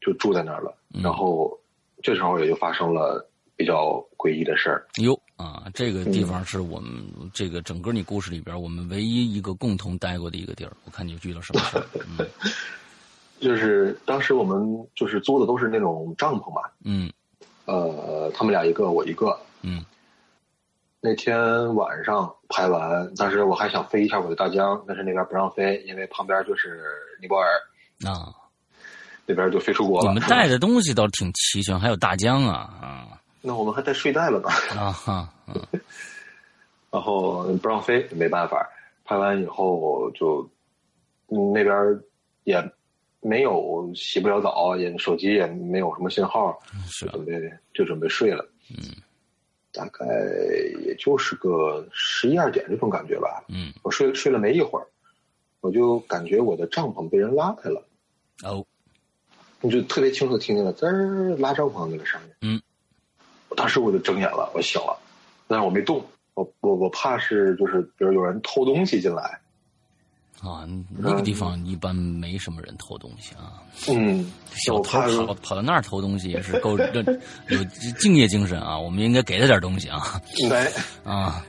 [0.00, 1.56] 就住在那儿了，然后
[2.02, 3.24] 这时候也就发生了
[3.56, 4.86] 比较诡异的事儿。
[4.96, 6.90] 哟啊，这个地方是我们
[7.32, 11.86] 这个整个你故事里边我们唯一一个共同待过的一个地儿，我看你遇到什么事儿。
[13.38, 17.08] 就是当时我们就是租的都是那种帐篷嘛，嗯，
[17.66, 19.84] 呃，他们俩一个，我一个，嗯。
[21.00, 26.82] 那天晚上拍完，当时我还想飞一下我的大疆，但是那边不让飞，因为旁边就是
[27.20, 27.48] 尼泊尔
[28.04, 28.34] 啊，
[29.26, 30.08] 那边就飞出国了。
[30.12, 33.20] 你们带的东西倒挺齐全，还有大疆啊啊。
[33.40, 35.32] 那我们还带睡袋了吧啊哈，
[36.90, 38.68] 然后不让飞，没办法，
[39.04, 40.48] 拍完以后就
[41.28, 41.74] 那边
[42.44, 42.72] 也。
[43.20, 46.56] 没有洗不了澡，也手机也没有什么信号，
[47.00, 47.32] 就准备
[47.74, 48.48] 就准备睡了。
[48.70, 48.94] 嗯，
[49.78, 50.04] 大概
[50.84, 53.44] 也就是个十一二点这种感觉吧。
[53.46, 54.86] 嗯，我睡睡了没一会儿，
[55.60, 57.80] 我就感觉我的帐篷被人拉开了。
[58.42, 58.66] 哦，
[59.60, 62.28] 你就特别清楚听见了滋儿拉帐篷那个声音。
[62.40, 62.60] 嗯，
[63.48, 64.98] 我当时我就睁眼了，我醒了，
[65.46, 66.04] 但是我没动，
[66.34, 69.40] 我我我怕是就是比如有人偷东西进来。
[70.40, 73.60] 啊，那个地方一般没什么人偷东西啊。
[73.88, 77.64] 嗯，小偷跑跑到那儿偷东西也是够有
[77.98, 78.78] 敬业精神啊。
[78.78, 80.20] 我们应该给他点东西啊。
[80.48, 80.70] 对
[81.02, 81.44] 啊，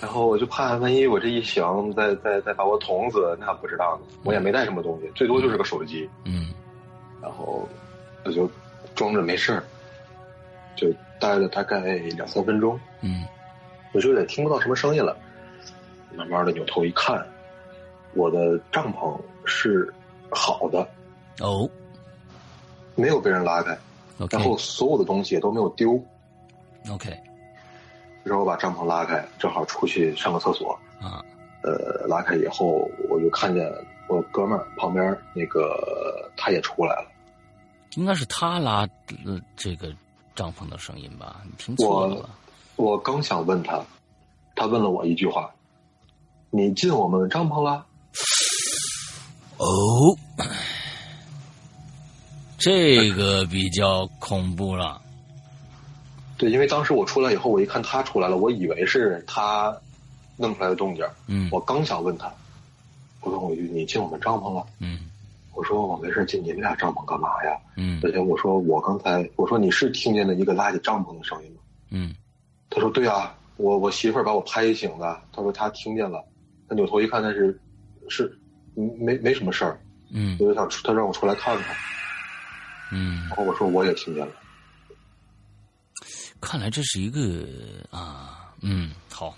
[0.00, 1.62] 然后我就怕万一我这一醒，
[1.94, 4.06] 再再再把我捅死，那不知道呢。
[4.24, 6.08] 我也没带什么东西，最多就是个手机。
[6.24, 6.48] 嗯，
[7.22, 7.68] 然后
[8.24, 8.50] 我就
[8.96, 9.62] 装着没事儿，
[10.74, 11.78] 就待了大概
[12.16, 12.78] 两三分钟。
[13.02, 13.24] 嗯，
[13.92, 15.16] 我就有点听不到什么声音了，
[16.16, 17.24] 慢慢的扭头一看。
[18.14, 19.92] 我的帐篷是
[20.30, 20.86] 好的，
[21.40, 21.68] 哦，
[22.94, 23.76] 没有被人拉开，
[24.30, 26.02] 然后所有的东西也都没有丢。
[26.90, 27.10] OK，
[28.22, 30.78] 然后我把帐篷拉开，正好出去上个厕所。
[31.00, 31.24] 啊，
[31.62, 33.68] 呃，拉开以后，我就看见
[34.08, 37.10] 我哥们儿旁边那个他也出来了，
[37.96, 38.86] 应该是他拉
[39.56, 39.92] 这个
[40.34, 41.40] 帐篷的声音吧？
[41.44, 42.28] 你听错了。
[42.76, 43.82] 我刚想问他，
[44.54, 45.52] 他问了我一句话
[46.50, 47.86] ：“你进我们帐篷了？”
[49.62, 50.18] 哦，
[52.58, 55.00] 这个比较恐怖了。
[56.36, 59.72] 对，因为当时我出来以后，我一看他出来了，我以为是他
[60.36, 61.06] 弄出来的动静。
[61.28, 62.32] 嗯，我刚想问他，
[63.20, 64.66] 我说我你进我们帐篷了？
[64.80, 64.98] 嗯，
[65.54, 67.56] 我说我没事进你们俩帐篷干嘛呀？
[67.76, 71.58] 嗯，而且我说我刚才我说你是听见了一个拉起帐篷的声音吗？
[71.90, 72.12] 嗯，
[72.68, 76.24] 他说对啊，我我媳妇儿把我拍醒的，他说他听见了。
[76.68, 77.60] 他扭头一看，他是
[78.08, 78.36] 是
[78.74, 79.80] 没没什么事儿，
[80.12, 81.76] 嗯，我就想他让我出来看看，
[82.92, 84.32] 嗯，然后我说我也听见了。
[86.40, 87.46] 看来这是一个
[87.90, 89.34] 啊，嗯，好，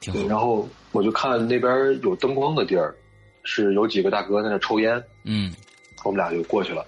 [0.00, 0.28] 挺好。
[0.28, 2.94] 然后我就看那边有灯光的地儿，
[3.42, 5.02] 是有几个大哥在那抽烟。
[5.24, 5.52] 嗯，
[6.04, 6.86] 我们俩就过去了，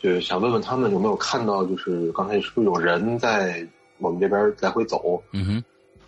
[0.00, 3.64] 就想问问他们有没有看到，就是刚才是不是有人在
[3.98, 5.22] 我们这边来回走？
[5.30, 5.64] 嗯哼，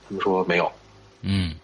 [0.09, 0.71] 他们说没有。
[1.23, 1.55] 嗯，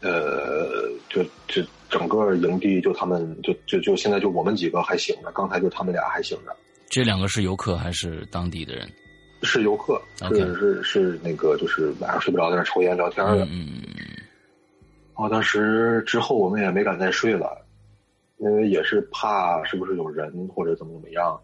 [0.00, 1.62] 呃，就就
[1.92, 6.56] 整个营地就他们就就就现在就我们几个还醒着，刚才就他们俩还醒着。
[6.88, 8.90] 这两个是游客还是当地的人？
[9.42, 13.44] 是游客，是是是那个，就是晚上睡不着，在那抽烟聊天的。
[13.44, 14.06] 嗯嗯嗯。
[15.14, 17.62] 然后当时之后我们也没敢再睡了，
[18.38, 21.38] 因为也是怕是不是有人或者怎么怎么样。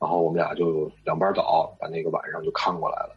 [0.00, 3.16] 然后我们俩就两班倒，把那个晚上就看过来了。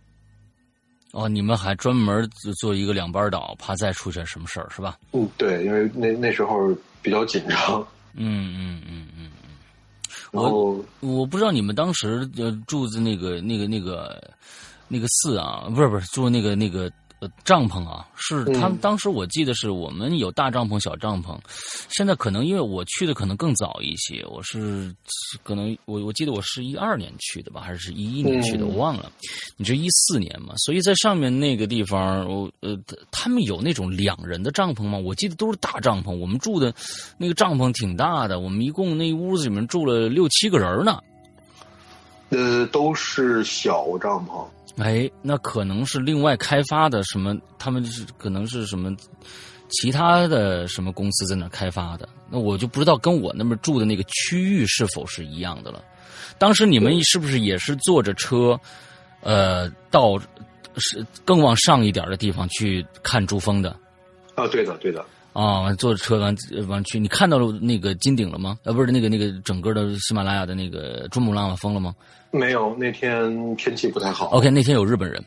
[1.11, 2.29] 哦，你们还专门
[2.59, 4.97] 做一个两班倒，怕再出现什么事儿是吧？
[5.13, 7.85] 嗯，对，因为那那时候比较紧张。
[8.13, 9.51] 嗯嗯嗯嗯嗯。
[10.31, 14.21] 我我不知道你们当时呃住的那个那个那个
[14.87, 21.37] 那个寺啊，不是不是住那个那个呃帐篷啊，是他们当时我记得是我们有大帐篷小帐篷，
[21.89, 24.93] 现在可能因为我去的可能更早一些，我是
[25.43, 29.11] 可能我我记得我是一二年去的吧，还是一一年去的，我忘了。
[29.55, 32.77] 你这一四年嘛，所以在上面那个地方，我呃
[33.09, 34.97] 他们有那种两人的帐篷吗？
[34.97, 36.73] 我记得都是大帐篷，我们住的
[37.17, 40.99] 那个帐篷挺大的，我们一共那屋子里面住了六七个人呢。
[42.29, 44.45] 呃，都是小帐篷。
[44.77, 47.35] 哎，那可能是另外开发的什么？
[47.57, 48.95] 他们是可能是什么
[49.69, 52.07] 其他的什么公司在那开发的？
[52.29, 55.83] 那我就不知道跟我那边住的那个区域是否是一样的了。
[56.37, 58.59] 当时你们是不是也是坐着车，
[59.21, 60.17] 呃，到
[60.75, 63.75] 是更往上一点的地方去看珠峰的？
[64.35, 65.03] 啊，对的，对的。
[65.33, 66.35] 啊，坐着车完
[66.67, 68.57] 完去，你看到了那个金顶了吗？
[68.63, 71.95] 呃，不是那个那个整个的喜马拉雅的那个珠穆朗玛峰了吗？
[72.31, 74.27] 没有，那天天气不太好。
[74.27, 75.23] OK，那天有日本人。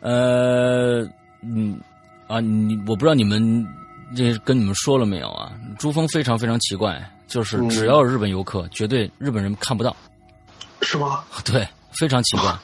[0.00, 1.08] 呃，
[1.42, 1.78] 嗯，
[2.26, 3.66] 啊，你我不知道你们
[4.14, 5.52] 这跟你们说了没有啊？
[5.78, 9.96] 珠峰非常非常奇怪，就是只要日本游客，绝对日本人看不到。
[10.82, 11.24] 是吗？
[11.44, 11.66] 对，
[11.98, 12.56] 非常奇怪，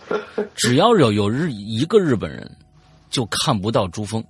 [0.55, 2.49] 只要有有日一个日本人，
[3.11, 4.23] 就看不到珠峰。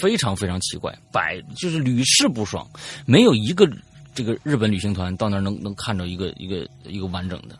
[0.00, 2.66] 非常非常奇怪，百就是屡试不爽，
[3.04, 3.68] 没有一个
[4.14, 7.58] 这个日本旅行团到那儿能能看着一个一个一个完整的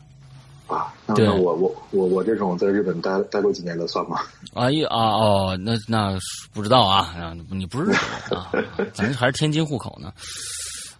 [0.67, 0.93] 啊。
[1.07, 4.19] 那我我我我这种在日本待待过几年的算吗？
[4.53, 6.17] 啊一啊哦，那那
[6.53, 8.51] 不知道啊啊，你不是日本人啊，
[8.93, 10.11] 咱还是天津户口呢。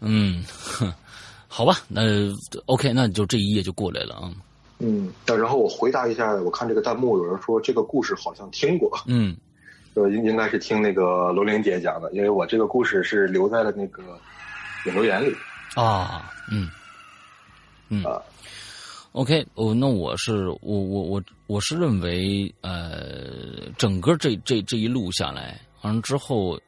[0.01, 0.43] 嗯，
[1.47, 2.01] 好吧，那
[2.65, 4.29] OK，那就这一页就过来了啊。
[4.79, 8.91] 嗯，然后我回答一下，我看这个弹幕有人说这个故事好像听过。
[9.07, 9.35] 嗯。
[9.95, 14.03] 呃，应应该是听那个罗玲姐讲的，因为我这个故事是留在了那个
[14.83, 15.33] 留言里
[15.73, 16.69] 啊，嗯，
[17.87, 18.21] 嗯啊
[19.15, 26.59] ，OK，哦，那我是我我我我是认为，呃，整个这这这一路下来，完了之后，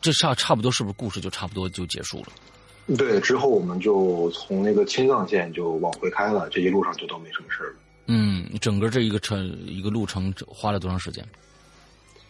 [0.00, 2.26] 这差差不多是不是故事就差不多就结束了？
[2.96, 7.74] 对，之后我们就从那个青藏线就往回开了，这一路上就都没什么事了。
[8.06, 11.24] 嗯，整个这一个程一个路程花了多长时间？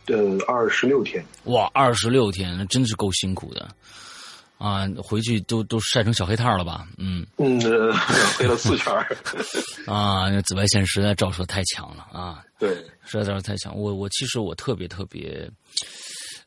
[0.08, 3.68] 呃，二十六天哇，二十六天，那真是够辛苦的
[4.58, 4.86] 啊！
[5.02, 6.86] 回去都都晒成小黑炭了吧？
[6.98, 7.60] 嗯嗯，
[8.38, 8.92] 黑了四圈
[9.86, 10.30] 啊！
[10.30, 12.42] 那紫外线实在照射太强了啊！
[12.58, 13.76] 对，实在照射太强。
[13.76, 15.50] 我我其实我特别特别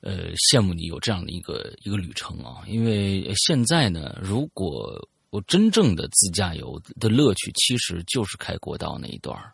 [0.01, 2.63] 呃羡慕你有这样的一个一个旅程啊！
[2.67, 4.99] 因为现在呢，如果
[5.29, 9.53] 我真正的自驾游的乐趣，其实就是开国道那一段儿。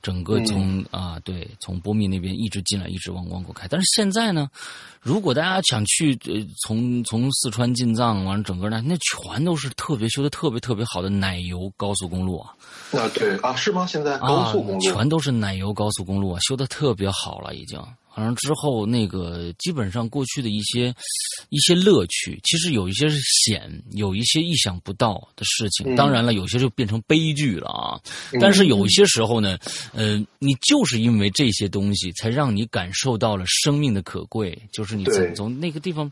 [0.00, 3.66] 整个从啊，对，从波密那边一直进来，一直往往过开。
[3.68, 4.48] 但是现在呢，
[5.00, 6.34] 如果大家想去呃，
[6.64, 12.54] 从从四川进藏，完了整个那那全都是特别修的特别特别好的奶油高速公路啊。
[12.92, 13.86] 啊，对啊，是吗？
[13.86, 17.80] 现在高速公路全都是奶油高速公路啊，修的特别好了，已经。
[18.18, 20.92] 完了之后，那个基本上过去的一些
[21.50, 25.94] 一些乐趣，其实有一些是险，有一些意想不到的事情。
[25.94, 28.00] 当然了，有些就变成悲剧了啊。
[28.40, 29.56] 但是有一些时候呢，
[29.92, 34.60] 呃，你就是因为这些东西，才让你感受到了生命的可贵。
[34.72, 36.10] 就是你从从那个地方，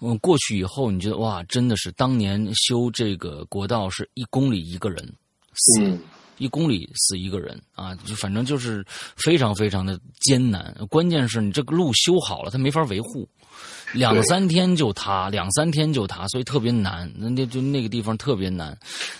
[0.00, 5.06] 嗯，过去以后，你觉得哇，真的是当年修这个国道是一公里一个人
[5.54, 5.98] 死。
[6.38, 8.84] 一公里死一个人啊，就反正就是
[9.16, 10.74] 非常非常的艰难。
[10.90, 13.28] 关键是你这个路修好了，它没法维护，
[13.92, 17.10] 两三天就塌，两三天就塌，所以特别难。
[17.16, 18.76] 那那就那个地方特别难，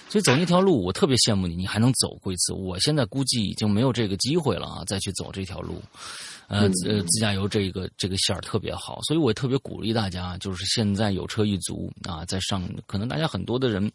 [0.08, 2.52] 所以走那条路，我特别羡慕你，你还能走过一次。
[2.52, 5.82] 我现在估计已经没有这个机会了啊，再去走这条路。
[6.48, 13.90] 呃呃，自驾游这个这个线儿特别好，所以我特别鼓励大家，就是现在有车一族啊，在上，可能大家很多的人，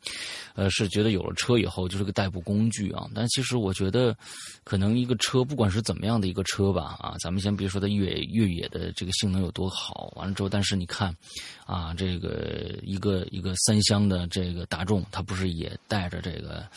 [0.56, 4.16] 呃，是觉得有了车以后就是个代步工具啊，但其实我觉得，
[4.66, 11.16] 可能一个车不管是怎么样的一个车吧，啊，咱们先别说它越越野的这个性能有多好，完了之后，但是你看，
[11.66, 16.68] 啊，这个一个一个三厢的这个大众，它不是也带着这个，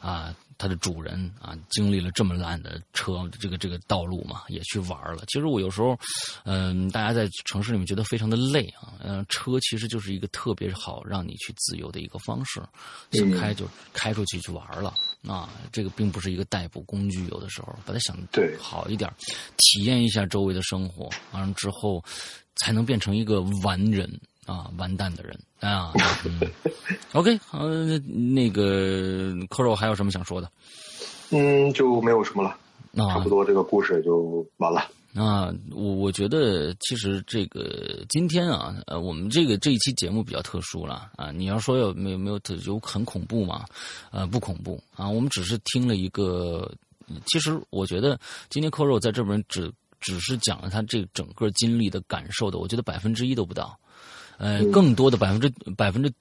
[0.00, 0.34] 啊。
[0.62, 5.24] 它的主人啊，经历了这么烂的车，这个这个道路嘛，也去玩了。
[5.26, 5.98] 其实我有时候，
[6.44, 12.62] 嗯，大家在城市里面觉得非常的累啊，嗯，车其实就是一个特别好让你去自由的一个方式，
[13.10, 14.94] 想开就开出去去玩了
[15.26, 15.50] 啊。
[15.72, 18.16] 这个并不是一个代步工具，有的时候把它想
[18.56, 19.12] 好一点，
[19.56, 22.00] 体验一下周围的生活，完了之后
[22.54, 24.08] 才能变成一个完人。
[24.46, 25.92] 啊，完蛋的人啊！
[26.24, 26.40] 嗯、
[27.12, 30.50] OK，好，那个扣肉还有什么想说的？
[31.30, 32.56] 嗯，就没有什么了，
[32.90, 34.90] 那差不多这个故事就完了。
[35.14, 41.30] 啊，我我觉得其实这个今天啊，呃，我们这个这一期节目比较特殊了啊。
[41.30, 43.64] 你要说有没有没有特有很恐怖吗？
[44.10, 45.08] 呃，不恐怖啊。
[45.08, 46.68] 我们只是听了一个，
[47.26, 48.18] 其实我觉得
[48.48, 49.70] 今天扣肉在这边只
[50.00, 53.78] 只是讲了他这整个经历的感受的，我觉得百分之一都不到。
[54.42, 56.12] 呃，更多的百分之百分之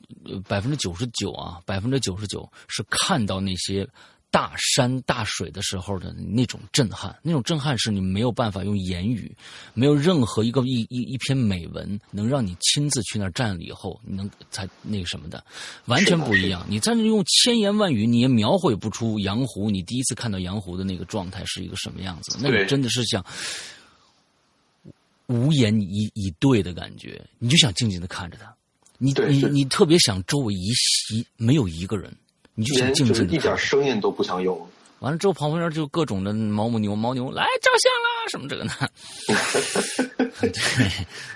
[0.47, 3.87] 百分之九十九啊，百分之九十九是看到那些
[4.29, 9.35] 大山大水的时候的那种震撼，那种震撼是你没有办法用言语，
[9.73, 15.43] 没有任何一个一一一篇美文能让你亲自去那儿站了以后，你能才那个什么的，
[15.85, 16.63] 完全不一样。
[16.69, 23.25] 你在那用千言万语你也描绘不出羊湖，你第一次看到羊湖的那个状态是一个什么样子，那个真的是像。
[25.31, 28.53] 无言以以对的感觉，你就想静静的看着他，
[28.97, 32.13] 你你你特别想周围一席没有一个人，
[32.53, 34.67] 你就想静静的，一点声音都不想有。
[34.99, 38.73] 完了之后，旁边就各种的毛母牛、牦牛来照相啦，什么这个呢？
[40.41, 40.49] 对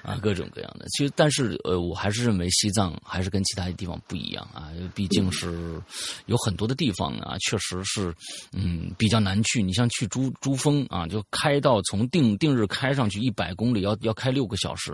[0.01, 0.87] 啊，各种各样的。
[0.89, 5.79] 其实，但是呃，我还是认为西藏还是跟其他的地方不一样啊，毕竟是
[6.25, 8.13] 有很多的地方啊，确实是
[8.53, 9.61] 嗯比较难去。
[9.61, 14.93] 你像去珠珠峰啊，就开到从定定日开上去一百公里，要要开六个小时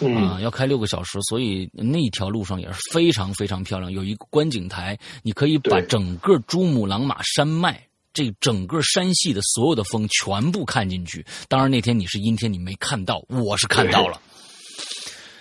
[0.00, 7.86] 啊，要开六个小时，所以那条路上也是非常非常漂亮，有一个观景台，你可以把整个珠穆朗玛山脉。
[8.14, 14.20] 这整个山系的所有的风全部看进去，当然那天你是阴天，你没看到，我是看到了，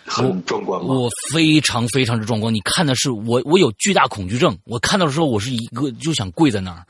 [0.06, 6.86] 很壮观我非常非常之壮观，你看的是我，我有巨大恐惧症，我看到的时候，我是一个就想跪在那儿，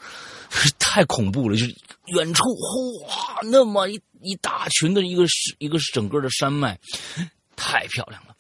[0.80, 1.76] 太恐怖了，就是
[2.08, 2.44] 远处
[3.06, 5.26] 哗那么一一大群的一个
[5.58, 6.80] 一个整个的山脉，
[7.58, 8.34] 太漂亮了，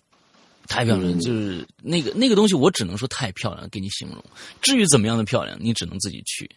[0.68, 4.24] 太漂亮了，就是那个那个东西，我只能说太漂亮，给你形容。
[4.62, 6.50] 至于怎么样的漂亮，你只能自己去。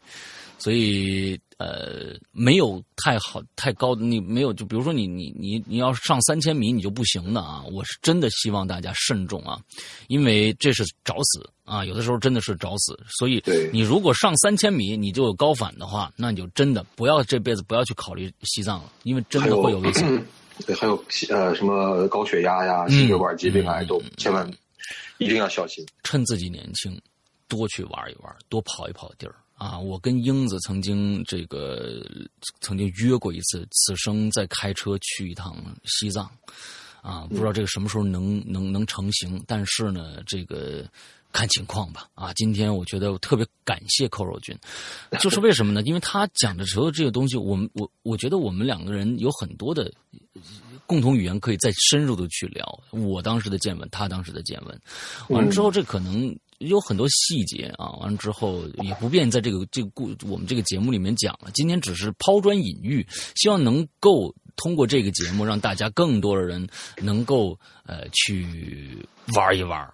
[0.58, 7.62] 所以，呃，没有太好、太高的，你没有，就比如说你、你、你、你要上三千米，你就不行的啊！
[7.72, 9.60] 我是真的希望大家慎重啊，
[10.08, 11.84] 因为这是找死啊！
[11.84, 12.98] 有的时候真的是找死。
[13.18, 13.42] 所以，
[13.72, 20.26] 你如果上三千米你就有高反的话，那你就真的不要这辈子不要去考虑西藏了，因为真的会有危险。
[20.66, 20.96] 对，还有
[21.28, 24.50] 呃什么高血压呀、心血管疾病啊，都千万
[25.18, 25.84] 一定要小心。
[26.02, 26.98] 趁自己年轻，
[27.46, 29.34] 多去玩一玩，多跑一跑地儿。
[29.56, 32.04] 啊，我跟英子曾经这个
[32.60, 36.30] 曾经约过一次，此生再开车去一趟西藏，
[37.00, 40.86] 啊，不知道这个什么时候能能能成行，但是呢，这个
[41.32, 42.06] 看情况吧。
[42.14, 44.54] 啊，今天我觉得我特别感谢寇若君，
[45.20, 45.80] 就是为什么呢？
[45.86, 49.90] 因为他讲的时候这个东西，我们我我觉得我们两个人有很多的
[50.84, 52.78] 共同语言，可以再深入的去聊。
[52.90, 54.78] 我当时的见闻，他当时的见闻，
[55.28, 56.36] 完了之后，这可能。
[56.58, 61.50] 有很多细节啊，完了之后也不便在这个这个故我们这个节目里面讲了。
[61.52, 69.86] 今天只是抛砖引玉，希望能够通过这个节目让大家更多的人能够呃去玩一玩，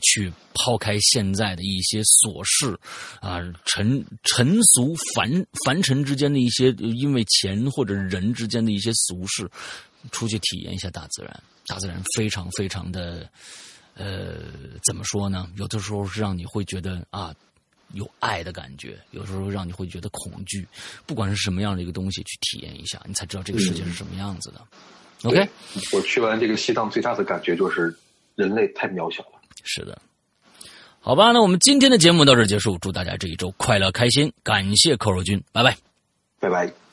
[0.00, 2.78] 去抛开现在的一些琐事
[3.20, 9.46] 啊尘尘俗凡凡尘之间的一些因为钱或者人之间的一些俗事，
[10.12, 11.42] 出去体验一下大自然。
[11.66, 13.28] 大自然非常非常的。
[13.96, 14.36] 呃，
[14.84, 15.48] 怎么说呢？
[15.56, 17.34] 有的时候是让你会觉得啊，
[17.92, 20.66] 有爱的感觉；有时候让你会觉得恐惧。
[21.06, 24.60] 不管是什么样的一个东西，去体验一下，你才知道这个世界是什么样子的。
[25.22, 25.48] OK，
[25.92, 27.96] 我去完这个西藏，最大的感觉就是
[28.34, 29.40] 人类太渺小了。
[29.64, 29.98] 是的，
[31.00, 32.76] 好吧，那我们今天的节目到这结束。
[32.78, 35.76] 祝大家这一周快乐开心，感谢寇若君，拜拜，
[36.38, 36.85] 拜拜。